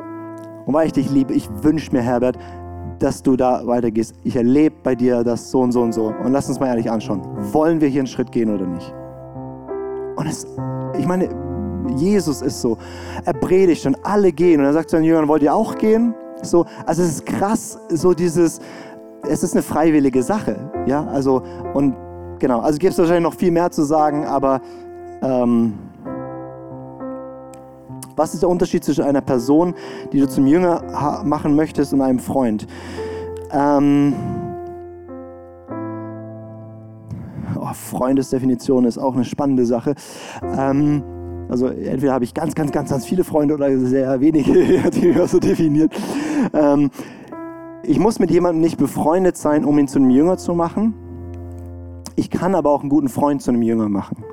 Und 0.66 0.74
weil 0.74 0.88
ich 0.88 0.94
dich 0.94 1.12
liebe, 1.12 1.34
ich 1.34 1.50
wünsche 1.62 1.92
mir, 1.92 2.02
Herbert, 2.02 2.38
dass 3.00 3.22
du 3.22 3.36
da 3.36 3.66
weitergehst. 3.66 4.16
Ich 4.24 4.36
erlebe 4.36 4.76
bei 4.84 4.96
dir 4.96 5.24
das 5.24 5.52
so 5.52 5.62
und 5.62 5.72
so 5.72 5.82
und 5.82 5.94
so. 5.94 6.14
Und 6.24 6.32
lass 6.32 6.48
uns 6.48 6.60
mal 6.60 6.68
ehrlich 6.68 6.90
anschauen. 6.90 7.22
Wollen 7.54 7.82
wir 7.82 7.88
hier 7.88 8.02
einen 8.02 8.08
Schritt 8.08 8.32
gehen 8.32 8.54
oder 8.54 8.66
nicht? 8.66 8.94
Und 10.16 10.28
es, 10.28 10.48
ich 10.98 11.06
meine, 11.06 11.30
Jesus 11.98 12.42
ist 12.42 12.62
so. 12.62 12.78
Er 13.26 13.34
predigt 13.34 13.86
und 13.86 13.98
alle 14.04 14.32
gehen. 14.32 14.60
Und 14.60 14.66
er 14.66 14.74
sagt 14.74 14.90
zu 14.90 14.96
seinen 14.96 15.06
Jüngern, 15.06 15.28
wollt 15.28 15.44
ihr 15.44 15.54
auch 15.54 15.76
gehen? 15.76 16.14
So, 16.42 16.66
also 16.86 17.02
es 17.02 17.10
ist 17.10 17.26
krass, 17.26 17.80
so 17.90 18.14
dieses, 18.14 18.60
es 19.28 19.44
ist 19.44 19.54
eine 19.54 19.62
freiwillige 19.62 20.22
Sache. 20.24 20.58
Ja, 20.86 21.06
also, 21.06 21.42
und 21.74 21.96
genau, 22.40 22.60
also 22.60 22.78
gibt 22.78 22.94
es 22.94 23.00
wahrscheinlich 23.00 23.24
noch 23.24 23.38
viel 23.38 23.52
mehr 23.52 23.72
zu 23.72 23.84
sagen, 23.84 24.26
aber 24.26 24.62
ähm, 25.22 25.74
was 28.16 28.34
ist 28.34 28.44
der 28.44 28.50
Unterschied 28.50 28.84
zwischen 28.84 29.04
einer 29.04 29.22
Person, 29.22 29.74
die 30.12 30.20
du 30.20 30.28
zum 30.28 30.48
Jünger 30.48 31.24
machen 31.24 31.56
möchtest, 31.56 31.94
und 31.94 32.02
einem 32.02 32.20
Freund? 32.20 32.68
Ähm 33.52 34.14
oh, 37.60 37.74
Freundesdefinition 37.74 38.86
ist 38.86 38.98
auch 38.98 39.16
eine 39.16 39.26
spannende 39.26 39.66
Sache. 39.66 39.96
Ähm 40.58 41.04
also 41.48 41.68
entweder 41.68 42.14
habe 42.14 42.24
ich 42.24 42.34
ganz, 42.34 42.56
ganz, 42.56 42.72
ganz, 42.72 42.90
ganz 42.90 43.06
viele 43.06 43.24
Freunde 43.24 43.54
oder 43.54 43.78
sehr 43.78 44.20
wenige, 44.20 44.54
die 44.90 45.16
wir 45.16 45.28
so 45.28 45.40
definiert. 45.40 45.94
Ähm 46.54 46.90
ich 47.84 48.00
muss 48.00 48.18
mit 48.18 48.32
jemandem 48.32 48.62
nicht 48.62 48.78
befreundet 48.78 49.38
sein, 49.38 49.64
um 49.64 49.78
ihn 49.78 49.88
zu 49.88 50.00
einem 50.00 50.10
Jünger 50.10 50.38
zu 50.38 50.56
machen. 50.56 50.96
Ich 52.16 52.32
kann 52.32 52.56
aber 52.56 52.72
auch 52.72 52.82
einen 52.82 52.90
guten 52.90 53.10
Freund 53.10 53.44
zu 53.44 53.52
einem 53.52 53.62
Jünger 53.62 53.90
machen 53.90 54.24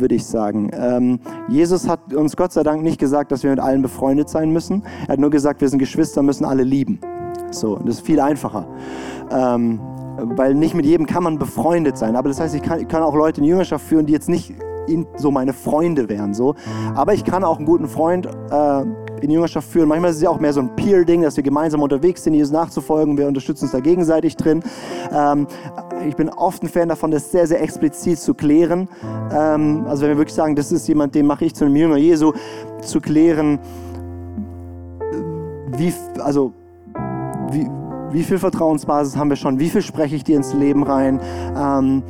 würde 0.00 0.14
ich 0.14 0.26
sagen. 0.26 0.70
Ähm, 0.74 1.20
Jesus 1.48 1.88
hat 1.88 2.12
uns 2.12 2.36
Gott 2.36 2.52
sei 2.52 2.62
Dank 2.62 2.82
nicht 2.82 2.98
gesagt, 2.98 3.32
dass 3.32 3.42
wir 3.42 3.50
mit 3.50 3.60
allen 3.60 3.82
befreundet 3.82 4.28
sein 4.28 4.50
müssen. 4.50 4.82
Er 5.06 5.14
hat 5.14 5.20
nur 5.20 5.30
gesagt, 5.30 5.60
wir 5.60 5.68
sind 5.68 5.78
Geschwister, 5.78 6.22
müssen 6.22 6.44
alle 6.44 6.62
lieben. 6.62 7.00
So, 7.50 7.76
das 7.76 7.96
ist 7.96 8.06
viel 8.06 8.20
einfacher. 8.20 8.66
Ähm, 9.30 9.80
weil 10.36 10.54
nicht 10.54 10.74
mit 10.74 10.86
jedem 10.86 11.06
kann 11.06 11.22
man 11.22 11.38
befreundet 11.38 11.96
sein. 11.96 12.16
Aber 12.16 12.28
das 12.28 12.40
heißt, 12.40 12.54
ich 12.54 12.62
kann, 12.62 12.80
ich 12.80 12.88
kann 12.88 13.02
auch 13.02 13.14
Leute 13.14 13.40
in 13.40 13.46
Jüngerschaft 13.46 13.84
führen, 13.84 14.06
die 14.06 14.12
jetzt 14.12 14.28
nicht 14.28 14.54
so 15.16 15.30
meine 15.30 15.52
Freunde 15.52 16.08
wären. 16.08 16.34
So. 16.34 16.54
Aber 16.94 17.14
ich 17.14 17.24
kann 17.24 17.42
auch 17.44 17.56
einen 17.56 17.66
guten 17.66 17.88
Freund 17.88 18.26
äh, 18.26 18.84
in 19.24 19.30
Jüngerschaft 19.30 19.68
führen. 19.68 19.88
Manchmal 19.88 20.10
ist 20.10 20.16
es 20.16 20.22
ja 20.22 20.30
auch 20.30 20.38
mehr 20.38 20.52
so 20.52 20.60
ein 20.60 20.74
Peer-Ding, 20.76 21.22
dass 21.22 21.36
wir 21.36 21.42
gemeinsam 21.42 21.82
unterwegs 21.82 22.22
sind, 22.22 22.34
Jesus 22.34 22.52
nachzufolgen. 22.52 23.16
Wir 23.18 23.26
unterstützen 23.26 23.64
uns 23.64 23.72
da 23.72 23.80
gegenseitig 23.80 24.36
drin. 24.36 24.62
Ähm, 25.12 25.46
ich 26.06 26.14
bin 26.16 26.28
oft 26.28 26.62
ein 26.62 26.68
Fan 26.68 26.88
davon, 26.88 27.10
das 27.10 27.30
sehr, 27.30 27.46
sehr 27.46 27.62
explizit 27.62 28.18
zu 28.18 28.34
klären. 28.34 28.88
Ähm, 29.32 29.84
also 29.86 30.02
wenn 30.02 30.10
wir 30.10 30.18
wirklich 30.18 30.34
sagen, 30.34 30.54
das 30.54 30.70
ist 30.70 30.86
jemand, 30.86 31.14
den 31.14 31.26
mache 31.26 31.44
ich 31.46 31.54
zu 31.54 31.64
einem 31.64 31.76
Jünger 31.76 31.96
Jesu, 31.96 32.32
zu 32.82 33.00
klären, 33.00 33.58
wie, 35.76 35.92
also, 36.20 36.52
wie, 37.50 37.68
wie 38.10 38.22
viel 38.22 38.38
Vertrauensbasis 38.38 39.16
haben 39.16 39.30
wir 39.30 39.36
schon, 39.36 39.58
wie 39.58 39.70
viel 39.70 39.82
spreche 39.82 40.16
ich 40.16 40.24
dir 40.24 40.36
ins 40.36 40.52
Leben 40.52 40.82
rein. 40.82 41.18
Ähm, 41.56 42.02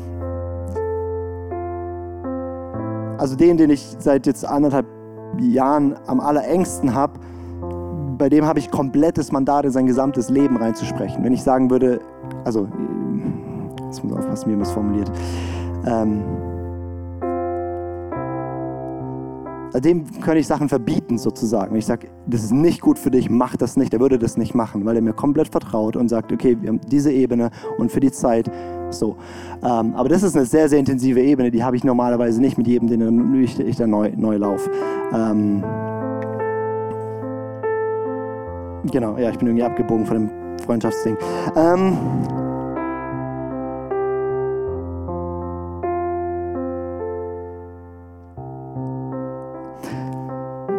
also 3.19 3.37
den, 3.37 3.56
den 3.56 3.70
ich 3.70 3.96
seit 3.99 4.26
jetzt 4.26 4.44
anderthalb 4.44 4.87
Jahren 5.41 5.97
am 6.07 6.21
allerengsten 6.21 6.95
habe, 6.95 7.19
bei 8.19 8.29
dem 8.29 8.45
habe 8.45 8.59
ich 8.59 8.71
komplettes 8.71 9.33
Mandat 9.33 9.64
in 9.64 9.71
sein 9.71 9.87
gesamtes 9.87 10.31
Leben 10.31 10.57
reinzusprechen. 10.57 11.25
Wenn 11.25 11.33
ich 11.33 11.43
sagen 11.43 11.71
würde, 11.71 12.00
also 12.45 12.69
jetzt 13.87 14.05
muss 14.05 14.12
ich 14.12 14.19
aufpassen, 14.19 14.50
wie 14.50 14.55
man 14.55 14.62
es 14.62 14.71
formuliert. 14.71 15.11
Ähm, 15.87 16.23
dem 19.81 20.04
könnte 20.21 20.38
ich 20.38 20.47
Sachen 20.47 20.69
verbieten 20.69 21.19
sozusagen. 21.19 21.75
Ich 21.76 21.87
sage, 21.87 22.09
das 22.26 22.45
ist 22.45 22.52
nicht 22.52 22.81
gut 22.81 22.99
für 22.99 23.11
dich, 23.11 23.28
mach 23.28 23.57
das 23.57 23.76
nicht. 23.76 23.93
Er 23.93 24.00
würde 24.00 24.19
das 24.19 24.37
nicht 24.37 24.54
machen, 24.54 24.85
weil 24.85 24.97
er 24.97 25.02
mir 25.02 25.12
komplett 25.12 25.49
vertraut 25.49 25.97
und 25.97 26.09
sagt, 26.09 26.33
okay, 26.33 26.57
wir 26.61 26.69
haben 26.69 26.81
diese 26.90 27.12
Ebene 27.12 27.50
und 27.78 27.90
für 27.90 28.00
die 28.00 28.12
Zeit 28.12 28.50
so. 28.90 29.16
Ähm, 29.62 29.95
aber 29.95 30.09
das 30.09 30.23
ist 30.23 30.37
eine 30.37 30.47
sehr, 30.47 30.69
sehr 30.69 30.78
intensive 30.78 31.21
Ebene, 31.21 31.50
die 31.50 31.64
habe 31.64 31.76
ich 31.76 31.85
normalerweise 31.85 32.40
nicht 32.40 32.59
mit 32.59 32.66
jedem, 32.66 32.88
den 32.88 33.43
ich, 33.43 33.59
ich 33.59 33.76
da 33.76 33.87
neu, 33.87 34.12
neu 34.16 34.37
laufe. 34.37 34.71
Ähm, 35.12 35.64
genau, 38.90 39.16
ja, 39.19 39.31
ich 39.31 39.38
bin 39.38 39.49
irgendwie 39.49 39.64
abgebogen 39.64 40.07
von 40.07 40.16
dem 40.16 40.31
Freundschaftsding. 40.64 41.16
Ähm, 41.57 41.97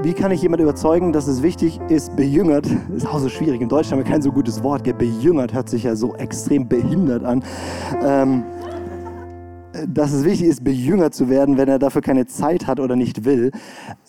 Wie 0.06 0.14
kann 0.14 0.30
ich 0.30 0.44
jemand 0.44 0.62
überzeugen, 0.62 1.14
dass 1.14 1.26
es 1.26 1.42
wichtig 1.42 1.80
ist, 1.90 2.16
bejüngert, 2.16 2.68
ist 2.96 3.08
auch 3.08 3.18
so 3.18 3.28
schwierig, 3.28 3.60
in 3.60 3.70
Deutschland 3.70 3.94
haben 3.94 4.06
wir 4.06 4.12
kein 4.12 4.22
so 4.22 4.32
gutes 4.32 4.62
Wort, 4.62 4.84
gell? 4.84 4.94
bejüngert 4.94 5.52
hört 5.52 5.68
sich 5.68 5.82
ja 5.82 5.96
so 5.96 6.14
extrem 6.14 6.68
behindert 6.68 7.24
an. 7.24 7.44
Ähm, 8.04 8.44
dass 9.88 10.14
es 10.14 10.24
wichtig 10.24 10.46
ist, 10.46 10.64
bejüngert 10.64 11.16
zu 11.16 11.28
werden, 11.28 11.58
wenn 11.58 11.70
er 11.70 11.80
dafür 11.80 12.04
keine 12.04 12.28
Zeit 12.28 12.68
hat 12.68 12.80
oder 12.80 12.96
nicht 12.96 13.26
will. 13.26 13.50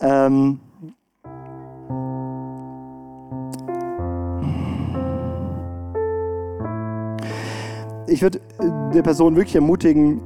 Ähm, 0.02 0.60
ich 8.06 8.20
würde 8.20 8.42
der 8.92 9.02
Person 9.02 9.34
wirklich 9.34 9.56
ermutigen, 9.56 10.20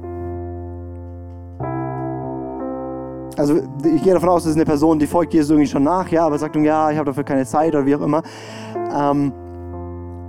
also 3.41 3.55
ich 3.83 4.03
gehe 4.03 4.13
davon 4.13 4.29
aus, 4.29 4.43
das 4.43 4.51
ist 4.51 4.55
eine 4.55 4.65
Person, 4.65 4.99
die 4.99 5.07
folgt 5.07 5.33
Jesus 5.33 5.49
irgendwie 5.49 5.67
schon 5.67 5.83
nach, 5.83 6.07
ja, 6.09 6.25
aber 6.25 6.37
sagt, 6.37 6.55
ja, 6.55 6.91
ich 6.91 6.97
habe 6.97 7.07
dafür 7.07 7.23
keine 7.23 7.43
Zeit 7.45 7.73
oder 7.73 7.85
wie 7.87 7.95
auch 7.95 8.01
immer. 8.01 8.21
Ähm, 8.95 9.33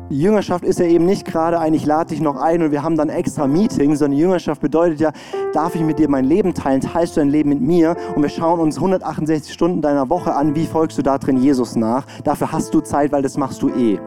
Jüngerschaft 0.08 0.64
ist 0.64 0.78
ja 0.78 0.86
eben 0.86 1.04
nicht 1.04 1.26
gerade 1.26 1.58
ein, 1.58 1.74
ich 1.74 1.84
lade 1.84 2.10
dich 2.10 2.22
noch 2.22 2.36
ein 2.36 2.62
und 2.62 2.70
wir 2.70 2.82
haben 2.82 2.96
dann 2.96 3.10
extra 3.10 3.46
Meetings, 3.46 3.98
sondern 3.98 4.18
Jüngerschaft 4.18 4.62
bedeutet 4.62 5.00
ja, 5.00 5.12
darf 5.52 5.74
ich 5.74 5.82
mit 5.82 5.98
dir 5.98 6.08
mein 6.08 6.24
Leben 6.24 6.54
teilen, 6.54 6.80
teilst 6.80 7.16
du 7.16 7.20
dein 7.20 7.28
Leben 7.28 7.50
mit 7.50 7.60
mir 7.60 7.96
und 8.14 8.22
wir 8.22 8.30
schauen 8.30 8.60
uns 8.60 8.76
168 8.76 9.52
Stunden 9.52 9.82
deiner 9.82 10.08
Woche 10.08 10.34
an, 10.34 10.54
wie 10.54 10.66
folgst 10.66 10.96
du 10.96 11.02
da 11.02 11.18
drin 11.18 11.36
Jesus 11.36 11.76
nach. 11.76 12.06
Dafür 12.24 12.50
hast 12.50 12.72
du 12.72 12.80
Zeit, 12.80 13.12
weil 13.12 13.22
das 13.22 13.36
machst 13.36 13.62
du 13.62 13.68
eh 13.68 13.98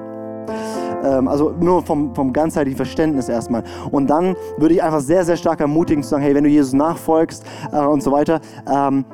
ähm, 1.05 1.27
also 1.27 1.53
nur 1.59 1.83
vom, 1.83 2.13
vom 2.15 2.33
ganzheitlichen 2.33 2.77
Verständnis 2.77 3.29
erstmal. 3.29 3.63
Und 3.91 4.09
dann 4.09 4.35
würde 4.57 4.75
ich 4.75 4.83
einfach 4.83 5.01
sehr, 5.01 5.23
sehr 5.23 5.37
stark 5.37 5.59
ermutigen 5.59 6.03
zu 6.03 6.09
sagen, 6.09 6.23
hey, 6.23 6.35
wenn 6.35 6.43
du 6.43 6.49
Jesus 6.49 6.73
nachfolgst 6.73 7.43
äh, 7.71 7.79
und 7.79 8.03
so 8.03 8.11
weiter, 8.11 8.41
ähm, 8.71 9.05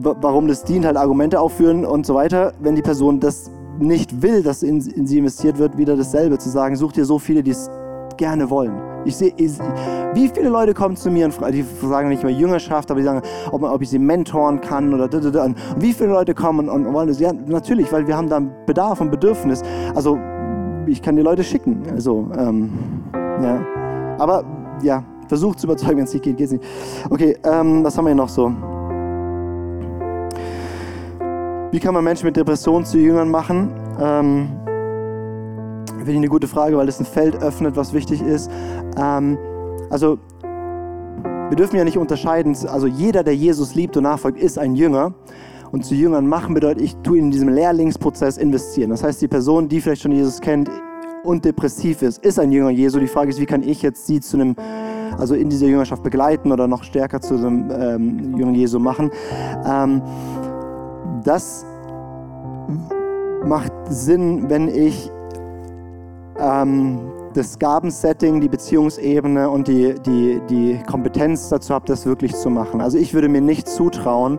warum 0.00 0.48
das 0.48 0.64
dient, 0.64 0.84
halt 0.84 0.96
Argumente 0.96 1.40
aufführen 1.40 1.84
und 1.86 2.04
so 2.04 2.14
weiter. 2.14 2.52
Wenn 2.60 2.74
die 2.74 2.82
Person 2.82 3.20
das 3.20 3.50
nicht 3.78 4.22
will, 4.22 4.42
dass 4.42 4.62
in, 4.62 4.80
in 4.80 5.06
sie 5.06 5.18
investiert 5.18 5.58
wird, 5.58 5.78
wieder 5.78 5.96
dasselbe 5.96 6.38
zu 6.38 6.48
sagen, 6.48 6.76
such 6.76 6.92
dir 6.92 7.04
so 7.04 7.18
viele, 7.18 7.42
die 7.42 7.52
es 7.52 7.70
gerne 8.16 8.48
wollen. 8.50 8.72
Ich 9.04 9.16
sehe, 9.16 9.32
wie 10.14 10.28
viele 10.28 10.48
Leute 10.48 10.72
kommen 10.72 10.96
zu 10.96 11.10
mir 11.10 11.26
und 11.26 11.34
die 11.52 11.64
sagen 11.82 12.08
nicht 12.08 12.22
mehr 12.22 12.32
Jüngerschaft, 12.32 12.90
aber 12.90 13.00
die 13.00 13.04
sagen, 13.04 13.22
ob, 13.50 13.62
ob 13.62 13.82
ich 13.82 13.90
sie 13.90 13.98
mentoren 13.98 14.60
kann 14.60 14.94
oder. 14.94 15.04
Und 15.44 15.56
wie 15.78 15.92
viele 15.92 16.10
Leute 16.10 16.34
kommen 16.34 16.68
und, 16.68 16.90
wollen 16.92 17.08
das? 17.08 17.20
Ja, 17.20 17.32
natürlich, 17.32 17.92
weil 17.92 18.06
wir 18.06 18.16
haben 18.16 18.28
da 18.28 18.40
Bedarf 18.66 19.00
und 19.00 19.10
Bedürfnis. 19.10 19.62
Also 19.94 20.18
ich 20.86 21.02
kann 21.02 21.16
die 21.16 21.22
Leute 21.22 21.44
schicken. 21.44 21.82
Also, 21.90 22.28
ähm, 22.36 22.70
ja. 23.12 23.64
Aber 24.18 24.44
ja, 24.82 25.04
versucht 25.28 25.60
zu 25.60 25.66
überzeugen, 25.66 25.98
wenn 25.98 26.04
es 26.04 26.12
nicht 26.12 26.24
geht, 26.24 26.36
geht 26.36 26.46
es 26.46 26.52
nicht. 26.52 26.64
Okay, 27.10 27.36
ähm, 27.44 27.84
was 27.84 27.96
haben 27.96 28.04
wir 28.04 28.10
hier 28.10 28.16
noch 28.16 28.28
so? 28.28 28.52
Wie 31.72 31.80
kann 31.80 31.94
man 31.94 32.04
Menschen 32.04 32.26
mit 32.26 32.36
Depressionen 32.36 32.84
zu 32.84 32.98
Jüngern 32.98 33.30
machen? 33.30 33.70
Ähm, 34.00 34.48
Finde 35.88 36.12
ich 36.12 36.16
eine 36.18 36.28
gute 36.28 36.46
Frage, 36.46 36.76
weil 36.76 36.88
es 36.88 37.00
ein 37.00 37.06
Feld 37.06 37.42
öffnet, 37.42 37.76
was 37.76 37.92
wichtig 37.92 38.22
ist. 38.22 38.50
Ähm, 38.96 39.38
also, 39.90 40.18
wir 40.42 41.56
dürfen 41.56 41.76
ja 41.76 41.84
nicht 41.84 41.98
unterscheiden. 41.98 42.56
Also, 42.68 42.86
jeder, 42.86 43.24
der 43.24 43.34
Jesus 43.34 43.74
liebt 43.74 43.96
und 43.96 44.04
nachfolgt, 44.04 44.38
ist 44.38 44.58
ein 44.58 44.74
Jünger. 44.76 45.14
Und 45.74 45.84
zu 45.84 45.96
Jüngern 45.96 46.28
machen 46.28 46.54
bedeutet, 46.54 46.84
ich 46.84 46.94
tue 46.98 47.18
in 47.18 47.32
diesem 47.32 47.48
Lehrlingsprozess 47.48 48.36
investieren. 48.36 48.90
Das 48.90 49.02
heißt, 49.02 49.20
die 49.20 49.26
Person, 49.26 49.68
die 49.68 49.80
vielleicht 49.80 50.02
schon 50.02 50.12
Jesus 50.12 50.40
kennt 50.40 50.70
und 51.24 51.44
depressiv 51.44 52.00
ist, 52.02 52.24
ist 52.24 52.38
ein 52.38 52.52
Jünger 52.52 52.70
Jesu. 52.70 53.00
Die 53.00 53.08
Frage 53.08 53.30
ist, 53.30 53.40
wie 53.40 53.44
kann 53.44 53.64
ich 53.64 53.82
jetzt 53.82 54.06
sie 54.06 54.20
zu 54.20 54.36
einem, 54.36 54.54
also 55.18 55.34
in 55.34 55.50
dieser 55.50 55.66
Jüngerschaft 55.66 56.04
begleiten 56.04 56.52
oder 56.52 56.68
noch 56.68 56.84
stärker 56.84 57.20
zu 57.20 57.34
einem 57.34 57.72
ähm, 57.72 58.38
Jünger 58.38 58.52
Jesu 58.52 58.78
machen? 58.78 59.10
Ähm, 59.66 60.00
das 61.24 61.66
macht 63.44 63.72
Sinn, 63.88 64.48
wenn 64.48 64.68
ich 64.68 65.10
ähm, 66.38 67.00
das 67.32 67.58
Gabensetting, 67.58 68.40
die 68.40 68.48
Beziehungsebene 68.48 69.50
und 69.50 69.66
die, 69.66 69.94
die, 70.06 70.40
die 70.48 70.80
Kompetenz 70.88 71.48
dazu 71.48 71.74
habe, 71.74 71.84
das 71.86 72.06
wirklich 72.06 72.32
zu 72.36 72.48
machen. 72.48 72.80
Also 72.80 72.96
ich 72.96 73.12
würde 73.12 73.28
mir 73.28 73.40
nicht 73.40 73.66
zutrauen, 73.66 74.38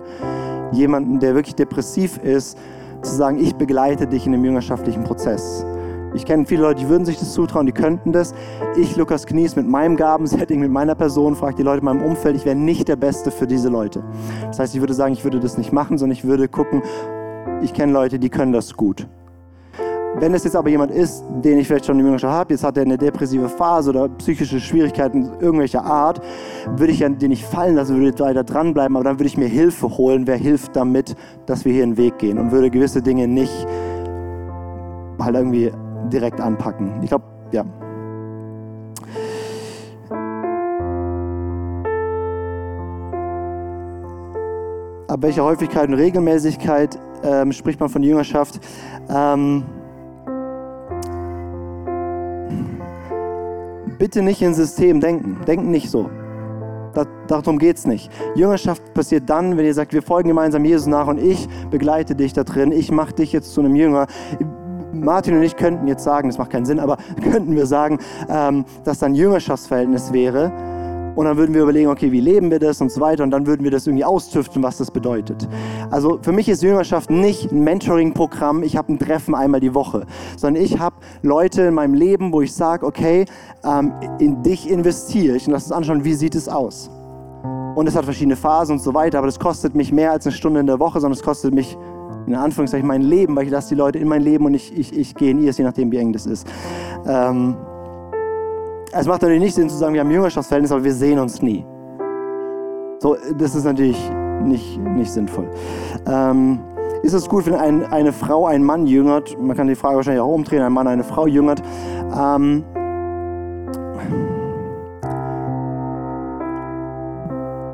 jemanden, 0.72 1.20
der 1.20 1.36
wirklich 1.36 1.56
depressiv 1.56 2.18
ist, 2.18 2.58
zu 3.02 3.16
sagen, 3.16 3.40
ich 3.40 3.56
begleite 3.56 4.08
dich 4.08 4.26
in 4.26 4.32
dem 4.32 4.44
jüngerschaftlichen 4.44 5.04
Prozess. 5.04 5.66
Ich 6.16 6.26
kenne 6.26 6.46
viele 6.46 6.62
Leute, 6.62 6.82
die 6.82 6.90
würden 6.90 7.04
sich 7.04 7.20
das 7.20 7.34
zutrauen, 7.34 7.66
die 7.66 7.74
könnten 7.74 8.14
das. 8.14 8.34
Ich, 8.78 8.96
Lukas 8.96 9.26
Knies, 9.26 9.58
mit 9.58 9.68
meinem 9.68 9.98
Gabensetting, 9.98 10.62
mit 10.62 10.72
meiner 10.72 10.96
Person, 10.96 11.36
frage 11.36 11.58
die 11.58 11.64
Leute 11.64 11.80
in 11.80 11.86
meinem 11.86 12.02
Umfeld, 12.02 12.38
ich 12.38 12.46
wäre 12.46 12.56
nicht 12.56 12.88
der 12.88 12.96
Beste 12.96 13.32
für 13.32 13.48
diese 13.48 13.68
Leute. 13.68 14.02
Das 14.48 14.60
heißt, 14.60 14.76
ich 14.76 14.80
würde 14.80 14.94
sagen, 14.94 15.14
ich 15.14 15.26
würde 15.26 15.42
das 15.42 15.58
nicht 15.58 15.74
machen, 15.74 15.98
sondern 15.98 16.14
ich 16.14 16.24
würde 16.24 16.48
gucken, 16.48 16.82
ich 17.62 17.74
kenne 17.74 17.92
Leute, 17.92 18.18
die 18.18 18.30
können 18.30 18.54
das 18.54 18.76
gut. 18.76 19.08
Wenn 20.18 20.34
es 20.34 20.46
jetzt 20.46 20.56
aber 20.56 20.70
jemand 20.70 20.92
ist, 20.92 21.26
den 21.44 21.60
ich 21.60 21.68
vielleicht 21.68 21.88
schon 21.88 22.00
im 22.00 22.06
Jüngerschaft 22.06 22.34
habe, 22.34 22.54
jetzt 22.54 22.64
hat 22.64 22.78
er 22.78 22.84
eine 22.84 22.98
depressive 22.98 23.50
Phase 23.50 23.90
oder 23.90 24.08
psychische 24.08 24.62
Schwierigkeiten 24.62 25.30
irgendwelcher 25.42 25.84
Art, 25.84 26.22
würde 26.78 26.94
ich 26.94 27.00
den 27.00 27.18
nicht 27.18 27.44
fallen 27.44 27.76
lassen, 27.76 28.00
würde 28.00 28.24
weiter 28.24 28.46
dranbleiben, 28.46 28.96
aber 28.96 29.04
dann 29.04 29.20
würde 29.20 29.28
ich 29.28 29.38
mir 29.38 29.48
Hilfe 29.48 29.98
holen. 29.98 30.26
Wer 30.26 30.38
hilft 30.38 30.74
damit, 30.74 31.18
dass 31.48 31.66
wir 31.66 31.74
hier 31.74 31.84
einen 31.84 31.98
Weg 31.98 32.18
gehen 32.18 32.40
und 32.40 32.54
würde 32.54 32.70
gewisse 32.70 33.02
Dinge 33.02 33.28
nicht 33.28 33.68
halt 35.20 35.36
irgendwie 35.36 35.72
direkt 36.14 36.40
anpacken. 36.40 36.94
Ich 37.02 37.10
glaube, 37.10 37.26
ja. 37.52 37.66
Ab 45.10 45.22
welcher 45.22 45.44
Häufigkeit 45.44 45.90
und 45.90 45.96
Regelmäßigkeit 45.96 46.98
ähm, 47.24 47.52
spricht 47.52 47.82
man 47.82 47.90
von 47.90 48.02
Jüngerschaft? 48.02 48.62
Ähm, 49.10 49.64
bitte 53.98 54.22
nicht 54.22 54.42
in 54.42 54.54
System 54.54 55.00
denken. 55.00 55.40
Denken 55.46 55.72
nicht 55.72 55.90
so. 55.90 56.10
darum 57.28 57.60
geht 57.60 57.78
es 57.78 57.86
nicht. 57.86 58.12
Jüngerschaft 58.36 58.94
passiert 58.94 59.30
dann, 59.30 59.58
wenn 59.58 59.66
ihr 59.66 59.74
sagt, 59.74 59.94
wir 59.94 60.02
folgen 60.02 60.30
gemeinsam 60.30 60.64
Jesus 60.64 60.88
nach 60.88 61.08
und 61.08 61.18
ich 61.20 61.48
begleite 61.70 62.16
dich 62.16 62.34
da 62.34 62.44
drin. 62.44 62.72
Ich 62.72 62.92
mache 62.92 63.14
dich 63.14 63.34
jetzt 63.34 63.54
zu 63.54 63.62
einem 63.62 63.76
Jünger. 63.76 64.08
Martin 64.94 65.36
und 65.36 65.44
ich 65.44 65.58
könnten 65.58 65.88
jetzt 65.88 66.04
sagen, 66.04 66.30
das 66.30 66.38
macht 66.38 66.52
keinen 66.52 66.66
Sinn, 66.66 66.80
aber 66.80 66.98
könnten 67.32 67.56
wir 67.56 67.66
sagen, 67.66 68.00
ähm, 68.30 68.66
dass 68.84 69.00
da 69.00 69.08
ein 69.08 69.16
Jüngerschaftsverhältnis 69.16 70.14
wäre. 70.14 70.52
Und 71.16 71.26
dann 71.26 71.38
würden 71.38 71.54
wir 71.54 71.64
überlegen, 71.64 71.90
okay, 71.90 72.12
wie 72.12 72.20
leben 72.20 72.52
wir 72.52 72.60
das 72.60 72.82
und 72.82 72.92
so 72.92 73.00
weiter. 73.02 73.24
Und 73.24 73.32
dann 73.32 73.48
würden 73.48 73.64
wir 73.64 73.72
das 73.72 73.88
irgendwie 73.88 74.04
austüften, 74.04 74.62
was 74.64 74.78
das 74.78 74.92
bedeutet. 74.92 75.48
Also 75.92 76.20
für 76.22 76.32
mich 76.32 76.50
ist 76.50 76.62
Jüngerschaft 76.62 77.10
nicht 77.10 77.52
ein 77.52 77.64
Mentoring-Programm, 77.64 78.64
ich 78.64 78.76
habe 78.78 78.94
ein 78.94 79.00
Treffen 79.00 79.34
einmal 79.36 79.62
die 79.62 79.74
Woche, 79.74 80.06
sondern 80.38 80.62
ich 80.64 80.80
habe 80.80 80.98
Leute 81.22 81.64
in 81.64 81.74
meinem 81.74 81.94
Leben, 81.94 82.34
wo 82.34 82.42
ich 82.42 82.54
sage, 82.54 82.86
okay, 82.86 83.26
ähm, 83.64 83.94
in 84.20 84.44
dich 84.44 84.70
investiere 84.70 85.38
ich 85.38 85.48
und 85.48 85.54
lass 85.54 85.64
uns 85.64 85.72
anschauen, 85.72 86.04
wie 86.04 86.14
sieht 86.14 86.36
es 86.36 86.50
aus. 86.50 86.90
Und 87.76 87.88
es 87.88 87.96
hat 87.96 88.06
verschiedene 88.06 88.36
Phasen 88.36 88.74
und 88.74 88.82
so 88.82 88.94
weiter, 88.94 89.18
aber 89.18 89.28
das 89.28 89.40
kostet 89.40 89.76
mich 89.76 89.92
mehr 89.92 90.12
als 90.12 90.26
eine 90.26 90.34
Stunde 90.34 90.60
in 90.60 90.68
der 90.68 90.80
Woche, 90.80 91.00
sondern 91.00 91.18
es 91.18 91.24
kostet 91.24 91.54
mich 91.54 91.78
in 92.28 92.36
Anführungszeichen 92.36 92.88
mein 92.88 93.02
Leben, 93.02 93.36
weil 93.36 93.46
ich 93.46 93.52
lasse 93.52 93.70
die 93.70 93.76
Leute 93.76 94.00
in 94.00 94.08
mein 94.08 94.22
Leben 94.22 94.46
und 94.46 94.54
ich, 94.54 94.76
ich, 94.78 94.98
ich 94.98 95.16
gehe 95.16 95.32
in 95.32 95.40
ihr, 95.40 95.52
je 95.52 95.64
nachdem, 95.64 95.92
wie 95.92 95.98
eng 95.98 96.14
das 96.14 96.26
ist. 96.26 96.48
Ähm, 97.06 97.56
es 98.96 99.08
macht 99.08 99.22
natürlich 99.22 99.42
nicht 99.42 99.56
Sinn 99.56 99.70
zu 99.70 99.76
sagen, 99.76 99.94
wir 99.94 100.02
haben 100.02 100.12
Jüngerschaftsverhältnis, 100.12 100.72
aber 100.72 100.84
wir 100.84 100.94
sehen 100.94 101.20
uns 101.20 101.42
nie. 101.42 101.66
So, 103.00 103.18
das 103.38 103.54
ist 103.54 103.66
natürlich 103.66 104.00
nicht, 104.42 104.80
nicht 104.80 105.12
sinnvoll. 105.12 105.50
Ähm, 106.08 106.60
ist 107.04 107.14
es 107.14 107.28
gut, 107.28 107.46
wenn 107.46 107.56
ein, 107.56 107.86
eine 107.86 108.14
Frau 108.14 108.48
einen 108.48 108.64
Mann 108.64 108.88
jüngert? 108.88 109.38
Man 109.40 109.56
kann 109.56 109.68
die 109.68 109.76
Frage 109.76 109.98
wahrscheinlich 109.98 110.22
auch 110.22 110.34
umdrehen, 110.34 110.64
ein 110.64 110.72
Mann 110.72 110.88
eine 110.88 111.04
Frau 111.04 111.28
jüngert. 111.28 111.62
Ähm, 112.18 112.64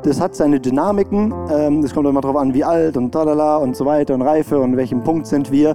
das 0.02 0.20
hat 0.20 0.34
seine 0.34 0.60
Dynamiken. 0.60 1.32
Ähm, 1.50 1.86
kommt 1.92 2.08
immer 2.08 2.20
darauf 2.20 2.36
an, 2.36 2.54
wie 2.54 2.64
alt 2.64 2.96
und 2.96 3.12
tralala 3.12 3.56
und 3.56 3.76
so 3.76 3.84
weiter 3.84 4.14
und 4.14 4.22
Reife 4.22 4.58
und 4.58 4.76
welchem 4.76 5.02
Punkt 5.02 5.26
sind 5.26 5.50
wir. 5.50 5.74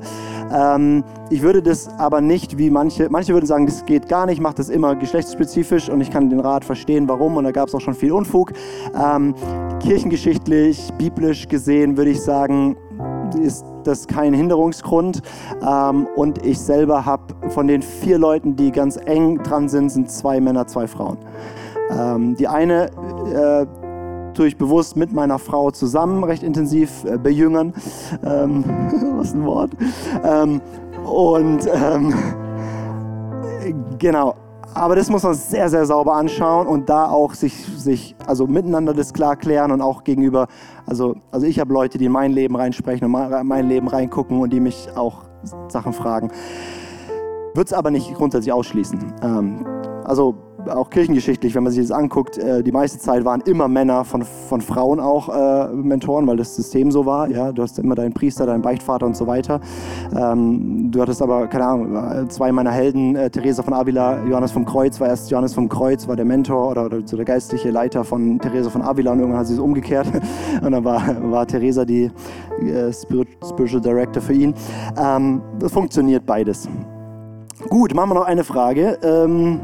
Ähm, 0.52 1.04
ich 1.30 1.42
würde 1.42 1.62
das 1.62 1.90
aber 1.98 2.22
nicht 2.22 2.58
wie 2.58 2.70
manche, 2.70 3.08
manche 3.10 3.34
würden 3.34 3.46
sagen, 3.46 3.66
das 3.66 3.86
geht 3.86 4.08
gar 4.08 4.26
nicht, 4.26 4.42
macht 4.42 4.60
das 4.60 4.70
immer 4.70 4.96
geschlechtsspezifisch 4.96 5.90
und 5.90 6.02
ich 6.02 6.12
kann 6.12 6.30
den 6.30 6.40
Rat 6.40 6.66
verstehen, 6.66 7.08
warum 7.08 7.38
und 7.38 7.44
da 7.44 7.52
gab 7.52 7.68
es 7.68 7.76
auch 7.76 7.82
schon 7.82 7.94
viel 7.94 8.12
Unfug. 8.12 8.54
Ähm, 8.96 9.36
kirchengeschichtlich, 9.80 10.92
biblisch 10.98 11.48
gesehen 11.48 11.98
würde 11.98 12.12
ich 12.12 12.22
sagen, 12.22 12.76
ist 13.42 13.66
das 13.84 14.08
kein 14.08 14.34
Hinderungsgrund. 14.34 15.22
Ähm, 15.62 16.08
und 16.16 16.46
ich 16.46 16.60
selber 16.60 17.06
habe 17.06 17.24
von 17.50 17.68
den 17.68 17.82
vier 17.82 18.18
Leuten, 18.18 18.56
die 18.56 18.72
ganz 18.72 18.98
eng 19.06 19.42
dran 19.44 19.70
sind, 19.70 19.90
sind 19.90 20.12
zwei 20.12 20.40
Männer, 20.40 20.68
zwei 20.68 20.88
Frauen. 20.88 21.18
Ähm, 21.90 22.36
die 22.36 22.48
eine 22.48 22.90
äh, 24.38 24.42
tue 24.42 24.48
ich 24.48 24.58
bewusst 24.58 24.96
mit 24.96 25.14
meiner 25.14 25.40
Frau 25.40 25.72
zusammen 25.72 26.24
recht 26.24 26.44
intensiv 26.44 27.04
äh, 27.06 27.18
bejüngern. 27.18 27.74
Ähm, 28.24 28.64
was 29.18 29.34
ein 29.34 29.46
Wort. 29.46 29.72
Ähm, 30.24 30.62
und 31.06 31.68
ähm, 31.74 32.14
genau. 33.98 34.36
Aber 34.74 34.96
das 34.96 35.10
muss 35.10 35.24
man 35.24 35.34
sehr, 35.34 35.70
sehr 35.70 35.86
sauber 35.88 36.14
anschauen 36.14 36.68
und 36.68 36.88
da 36.88 37.10
auch 37.10 37.34
sich, 37.34 37.66
sich 37.78 38.16
also 38.28 38.46
miteinander 38.46 38.94
das 38.94 39.12
klar 39.12 39.36
klären 39.36 39.72
und 39.72 39.82
auch 39.82 40.04
gegenüber, 40.04 40.48
also, 40.86 41.16
also 41.32 41.48
ich 41.48 41.60
habe 41.60 41.74
Leute, 41.74 41.98
die 41.98 42.06
in 42.06 42.12
mein 42.12 42.32
Leben 42.32 42.56
reinsprechen 42.56 43.06
und 43.06 43.48
mein 43.48 43.68
Leben 43.68 43.88
reingucken 43.88 44.40
und 44.40 44.54
die 44.54 44.60
mich 44.60 44.90
auch 44.96 45.24
Sachen 45.70 45.94
fragen. 45.94 46.30
Wird 47.56 47.68
es 47.68 47.74
aber 47.74 47.90
nicht 47.90 48.14
grundsätzlich 48.14 48.54
ausschließen. 48.54 49.00
Ähm, 49.24 49.66
also 50.04 50.36
auch 50.70 50.90
kirchengeschichtlich, 50.90 51.56
wenn 51.56 51.64
man 51.64 51.72
sich 51.72 51.88
das 51.88 51.92
anguckt, 51.92 52.38
äh, 52.38 52.64
die 52.64 52.72
meiste 52.72 53.00
Zeit 53.00 53.26
waren 53.26 53.42
immer 53.42 53.68
Männer 53.68 54.06
von, 54.06 54.24
von 54.24 54.62
Frauen 54.62 55.00
auch 55.00 55.30
äh, 55.30 55.74
Mentoren, 55.74 56.28
weil 56.28 56.38
das 56.38 56.56
System 56.56 56.92
so 56.92 57.06
war. 57.06 57.30
Ja? 57.30 57.52
Du 57.52 57.62
hast 57.62 57.80
immer 57.80 57.96
deinen 57.96 58.14
Priester, 58.14 58.46
deinen 58.46 58.62
Beichtvater 58.62 59.06
und 59.06 59.16
so 59.16 59.28
weiter. 59.28 59.60
Ähm, 60.16 60.92
du 60.92 61.02
hattest 61.02 61.22
aber, 61.22 61.48
keine 61.48 61.66
Ahnung, 61.66 62.30
zwei 62.30 62.52
meiner 62.52 62.72
Helden, 62.72 63.16
äh, 63.16 63.30
Theresa 63.30 63.64
von 63.64 63.74
Avila, 63.74 64.24
Johannes 64.26 64.52
vom 64.52 64.66
Kreuz, 64.66 65.00
war 65.00 65.08
erst 65.08 65.30
Johannes 65.32 65.54
vom 65.54 65.70
Kreuz, 65.70 66.08
war 66.08 66.16
der 66.16 66.26
Mentor 66.26 66.72
oder, 66.72 66.86
oder 66.86 67.00
so 67.06 67.16
der 67.16 67.26
geistliche 67.26 67.72
Leiter 67.72 68.04
von 68.04 68.40
Theresa 68.40 68.70
von 68.70 68.82
Avila 68.82 69.12
und 69.12 69.20
irgendwann 69.20 69.40
hat 69.40 69.48
sie 69.48 69.54
es 69.54 69.60
umgekehrt 69.60 70.08
und 70.62 70.72
dann 70.72 70.84
war, 70.84 71.02
war 71.32 71.46
Theresa 71.46 71.86
die 71.86 72.12
äh, 72.62 72.92
Spiritual 72.92 73.82
Director 73.82 74.22
für 74.22 74.34
ihn. 74.34 74.54
Ähm, 74.98 75.42
das 75.60 75.72
funktioniert 75.72 76.26
beides. 76.26 76.68
Gut, 77.70 77.94
machen 77.94 78.12
wir 78.12 78.16
noch 78.16 78.26
eine 78.26 78.44
Frage. 78.44 78.98
Ähm, 79.02 79.60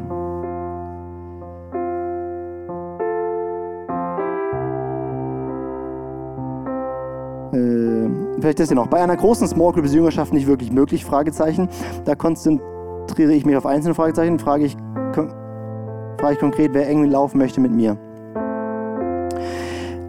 vielleicht 8.39 8.59
das 8.59 8.69
hier 8.69 8.75
noch. 8.75 8.87
Bei 8.87 9.01
einer 9.01 9.15
großen 9.15 9.47
Small 9.47 9.71
Group 9.73 9.85
ist 9.85 9.93
Jüngerschaft 9.93 10.33
nicht 10.33 10.47
wirklich 10.47 10.71
möglich? 10.71 11.05
Fragezeichen. 11.05 11.69
Da 12.05 12.15
konzentriere 12.15 13.33
ich 13.33 13.45
mich 13.45 13.55
auf 13.55 13.65
einzelne 13.65 13.93
Fragezeichen. 13.93 14.39
Frage 14.39 14.65
ich, 14.65 14.77
frage 15.13 16.33
ich 16.33 16.39
konkret, 16.39 16.73
wer 16.73 16.87
eng 16.87 17.05
laufen 17.05 17.37
möchte 17.37 17.61
mit 17.61 17.71
mir. 17.71 17.97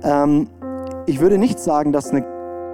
Ähm, 0.02 0.48
ich 1.06 1.20
würde 1.20 1.38
nicht 1.38 1.58
sagen, 1.58 1.92
dass 1.92 2.10
eine, 2.10 2.24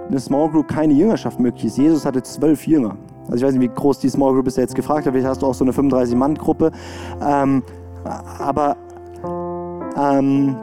eine 0.07 0.19
Small 0.19 0.49
Group 0.49 0.67
keine 0.67 0.93
Jüngerschaft 0.93 1.39
möglich 1.39 1.65
ist. 1.65 1.77
Jesus 1.77 2.05
hatte 2.05 2.21
zwölf 2.23 2.67
Jünger. 2.67 2.97
Also 3.23 3.35
ich 3.35 3.43
weiß 3.43 3.53
nicht, 3.53 3.61
wie 3.61 3.73
groß 3.73 3.99
die 3.99 4.09
Small 4.09 4.33
Group 4.33 4.47
ist, 4.47 4.57
der 4.57 4.63
jetzt 4.63 4.75
gefragt 4.75 5.05
hat. 5.05 5.13
Vielleicht 5.13 5.27
hast 5.27 5.41
du 5.41 5.47
auch 5.47 5.53
so 5.53 5.63
eine 5.63 5.71
35-Mann-Gruppe. 5.73 6.71
Ähm, 7.25 7.63
aber 8.39 8.75
ähm, 9.97 10.55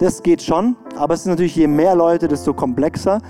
das 0.00 0.22
geht 0.22 0.42
schon. 0.42 0.76
Aber 0.96 1.14
es 1.14 1.20
ist 1.20 1.26
natürlich, 1.26 1.56
je 1.56 1.66
mehr 1.66 1.94
Leute, 1.94 2.28
desto 2.28 2.54
komplexer. 2.54 3.20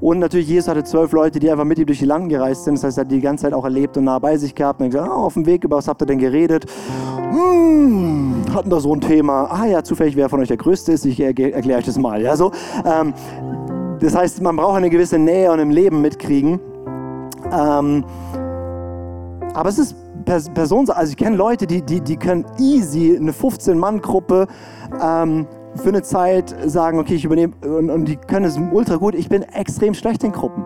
Und 0.00 0.18
natürlich, 0.18 0.48
Jesus 0.48 0.68
hatte 0.68 0.82
zwölf 0.82 1.12
Leute, 1.12 1.38
die 1.38 1.50
einfach 1.50 1.64
mit 1.64 1.78
ihm 1.78 1.86
durch 1.86 1.98
die 1.98 2.06
Landen 2.06 2.30
gereist 2.30 2.64
sind. 2.64 2.76
Das 2.76 2.84
heißt, 2.84 2.98
er 2.98 3.04
hat 3.04 3.10
die 3.10 3.20
ganze 3.20 3.42
Zeit 3.42 3.52
auch 3.52 3.64
erlebt 3.64 3.96
und 3.98 4.04
nah 4.04 4.18
bei 4.18 4.36
sich 4.38 4.54
gehabt. 4.54 4.80
Und 4.80 4.84
dann 4.84 4.90
gesagt, 4.90 5.10
oh, 5.10 5.24
auf 5.24 5.34
dem 5.34 5.44
Weg, 5.44 5.64
über 5.64 5.76
was 5.76 5.88
habt 5.88 6.00
ihr 6.02 6.06
denn 6.06 6.18
geredet? 6.18 6.64
Hm, 7.30 8.42
hatten 8.54 8.70
da 8.70 8.80
so 8.80 8.94
ein 8.94 9.00
Thema. 9.02 9.44
Ah 9.50 9.66
ja, 9.66 9.84
zufällig, 9.84 10.16
wer 10.16 10.30
von 10.30 10.40
euch 10.40 10.48
der 10.48 10.56
Größte 10.56 10.92
ist. 10.92 11.04
Ich 11.04 11.20
erkläre 11.20 11.78
euch 11.78 11.84
das 11.84 11.98
mal. 11.98 12.22
Ja, 12.22 12.34
so. 12.34 12.50
Ähm, 12.86 13.12
das 14.00 14.16
heißt, 14.16 14.40
man 14.40 14.56
braucht 14.56 14.76
eine 14.76 14.88
gewisse 14.88 15.18
Nähe 15.18 15.52
und 15.52 15.58
im 15.58 15.70
Leben 15.70 16.00
mitkriegen. 16.00 16.60
Ähm, 17.52 18.04
aber 19.52 19.68
es 19.68 19.78
ist 19.78 19.96
Personen, 20.54 20.88
also 20.90 21.10
ich 21.10 21.16
kenne 21.16 21.36
Leute, 21.36 21.66
die, 21.66 21.82
die, 21.82 22.00
die 22.00 22.16
können 22.16 22.46
easy 22.58 23.16
eine 23.16 23.32
15-Mann-Gruppe 23.32 24.46
ähm, 25.02 25.46
für 25.76 25.88
eine 25.88 26.02
Zeit 26.02 26.54
sagen, 26.66 26.98
okay, 26.98 27.14
ich 27.14 27.24
übernehme, 27.24 27.54
und, 27.64 27.90
und 27.90 28.04
die 28.06 28.16
können 28.16 28.46
es 28.46 28.58
ultra 28.72 28.96
gut. 28.96 29.14
Ich 29.14 29.28
bin 29.28 29.42
extrem 29.42 29.94
schlecht 29.94 30.24
in 30.24 30.32
Gruppen. 30.32 30.64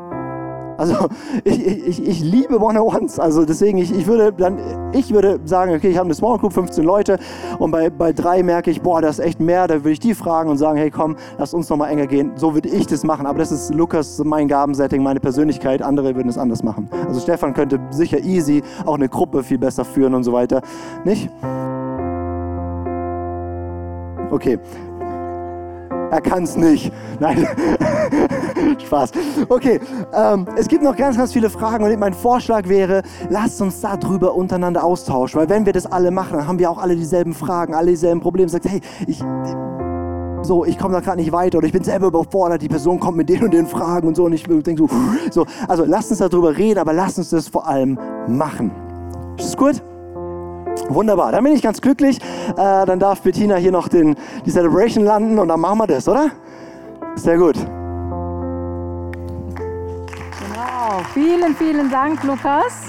Also 0.76 1.08
ich, 1.44 1.66
ich, 1.66 2.06
ich 2.06 2.20
liebe 2.20 2.60
One-on-Ones. 2.60 3.18
Also 3.18 3.44
deswegen, 3.44 3.78
ich, 3.78 3.96
ich, 3.96 4.06
würde 4.06 4.32
dann, 4.32 4.58
ich 4.92 5.12
würde 5.12 5.40
sagen, 5.44 5.74
okay, 5.74 5.88
ich 5.88 5.96
habe 5.96 6.06
eine 6.06 6.14
Small 6.14 6.38
Group, 6.38 6.52
15 6.52 6.84
Leute 6.84 7.18
und 7.58 7.70
bei, 7.70 7.90
bei 7.90 8.12
drei 8.12 8.42
merke 8.42 8.70
ich, 8.70 8.82
boah, 8.82 9.00
das 9.00 9.18
ist 9.18 9.24
echt 9.24 9.40
mehr. 9.40 9.66
Da 9.66 9.76
würde 9.76 9.90
ich 9.90 10.00
die 10.00 10.14
fragen 10.14 10.50
und 10.50 10.58
sagen, 10.58 10.78
hey 10.78 10.90
komm, 10.90 11.16
lass 11.38 11.54
uns 11.54 11.68
nochmal 11.68 11.90
enger 11.90 12.06
gehen. 12.06 12.32
So 12.36 12.54
würde 12.54 12.68
ich 12.68 12.86
das 12.86 13.04
machen. 13.04 13.26
Aber 13.26 13.38
das 13.38 13.52
ist 13.52 13.72
Lukas, 13.74 14.20
mein 14.24 14.48
Gabensetting, 14.48 15.02
meine 15.02 15.20
Persönlichkeit. 15.20 15.82
Andere 15.82 16.14
würden 16.14 16.28
es 16.28 16.38
anders 16.38 16.62
machen. 16.62 16.88
Also 17.06 17.20
Stefan 17.20 17.54
könnte 17.54 17.80
sicher 17.90 18.18
easy 18.20 18.62
auch 18.84 18.94
eine 18.94 19.08
Gruppe 19.08 19.42
viel 19.42 19.58
besser 19.58 19.84
führen 19.84 20.14
und 20.14 20.24
so 20.24 20.32
weiter. 20.32 20.62
Nicht? 21.04 21.30
Okay, 24.30 24.58
er 26.14 26.20
kann 26.20 26.44
es 26.44 26.56
nicht. 26.56 26.92
Nein, 27.18 27.46
Spaß. 28.78 29.10
Okay, 29.48 29.80
ähm, 30.12 30.46
es 30.56 30.68
gibt 30.68 30.84
noch 30.84 30.96
ganz, 30.96 31.16
ganz 31.16 31.32
viele 31.32 31.50
Fragen 31.50 31.84
und 31.84 31.98
mein 31.98 32.14
Vorschlag 32.14 32.68
wäre, 32.68 33.02
lasst 33.30 33.60
uns 33.60 33.80
darüber 33.80 34.34
untereinander 34.34 34.84
austauschen, 34.84 35.40
weil 35.40 35.48
wenn 35.48 35.66
wir 35.66 35.72
das 35.72 35.86
alle 35.86 36.12
machen, 36.12 36.38
dann 36.38 36.46
haben 36.46 36.58
wir 36.60 36.70
auch 36.70 36.78
alle 36.78 36.94
dieselben 36.94 37.34
Fragen, 37.34 37.74
alle 37.74 37.90
dieselben 37.90 38.20
Probleme. 38.20 38.48
Sagt, 38.48 38.66
hey, 38.68 38.80
ich, 39.08 39.24
so, 40.42 40.64
ich 40.64 40.78
komme 40.78 40.94
da 40.94 41.00
gerade 41.00 41.20
nicht 41.20 41.32
weiter 41.32 41.58
oder 41.58 41.66
ich 41.66 41.72
bin 41.72 41.82
selber 41.82 42.06
überfordert, 42.06 42.62
die 42.62 42.68
Person 42.68 43.00
kommt 43.00 43.16
mit 43.16 43.28
den 43.28 43.42
und 43.42 43.52
den 43.52 43.66
Fragen 43.66 44.06
und 44.06 44.14
so 44.14 44.24
und 44.24 44.34
ich 44.34 44.44
denke 44.44 44.76
so, 44.76 44.88
so, 45.32 45.46
also 45.66 45.84
lasst 45.84 46.10
uns 46.10 46.20
darüber 46.20 46.56
reden, 46.56 46.78
aber 46.78 46.92
lasst 46.92 47.18
uns 47.18 47.30
das 47.30 47.48
vor 47.48 47.66
allem 47.66 47.98
machen. 48.28 48.70
Ist 49.36 49.48
das 49.48 49.56
gut? 49.56 49.82
Wunderbar, 50.88 51.32
dann 51.32 51.42
bin 51.44 51.54
ich 51.54 51.62
ganz 51.62 51.80
glücklich. 51.80 52.18
Äh, 52.50 52.86
dann 52.86 52.98
darf 52.98 53.22
Bettina 53.22 53.56
hier 53.56 53.72
noch 53.72 53.88
den, 53.88 54.16
die 54.44 54.50
Celebration 54.50 55.04
landen 55.04 55.38
und 55.38 55.48
dann 55.48 55.60
machen 55.60 55.78
wir 55.78 55.86
das, 55.86 56.08
oder? 56.08 56.30
Sehr 57.14 57.38
gut. 57.38 57.56
Genau, 60.40 61.02
vielen, 61.12 61.54
vielen 61.56 61.90
Dank, 61.90 62.22
Lukas, 62.24 62.82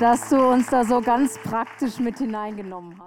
dass 0.00 0.28
du 0.28 0.36
uns 0.36 0.66
da 0.68 0.84
so 0.84 1.00
ganz 1.00 1.38
praktisch 1.38 1.98
mit 1.98 2.18
hineingenommen 2.18 2.92
hast. 2.92 3.04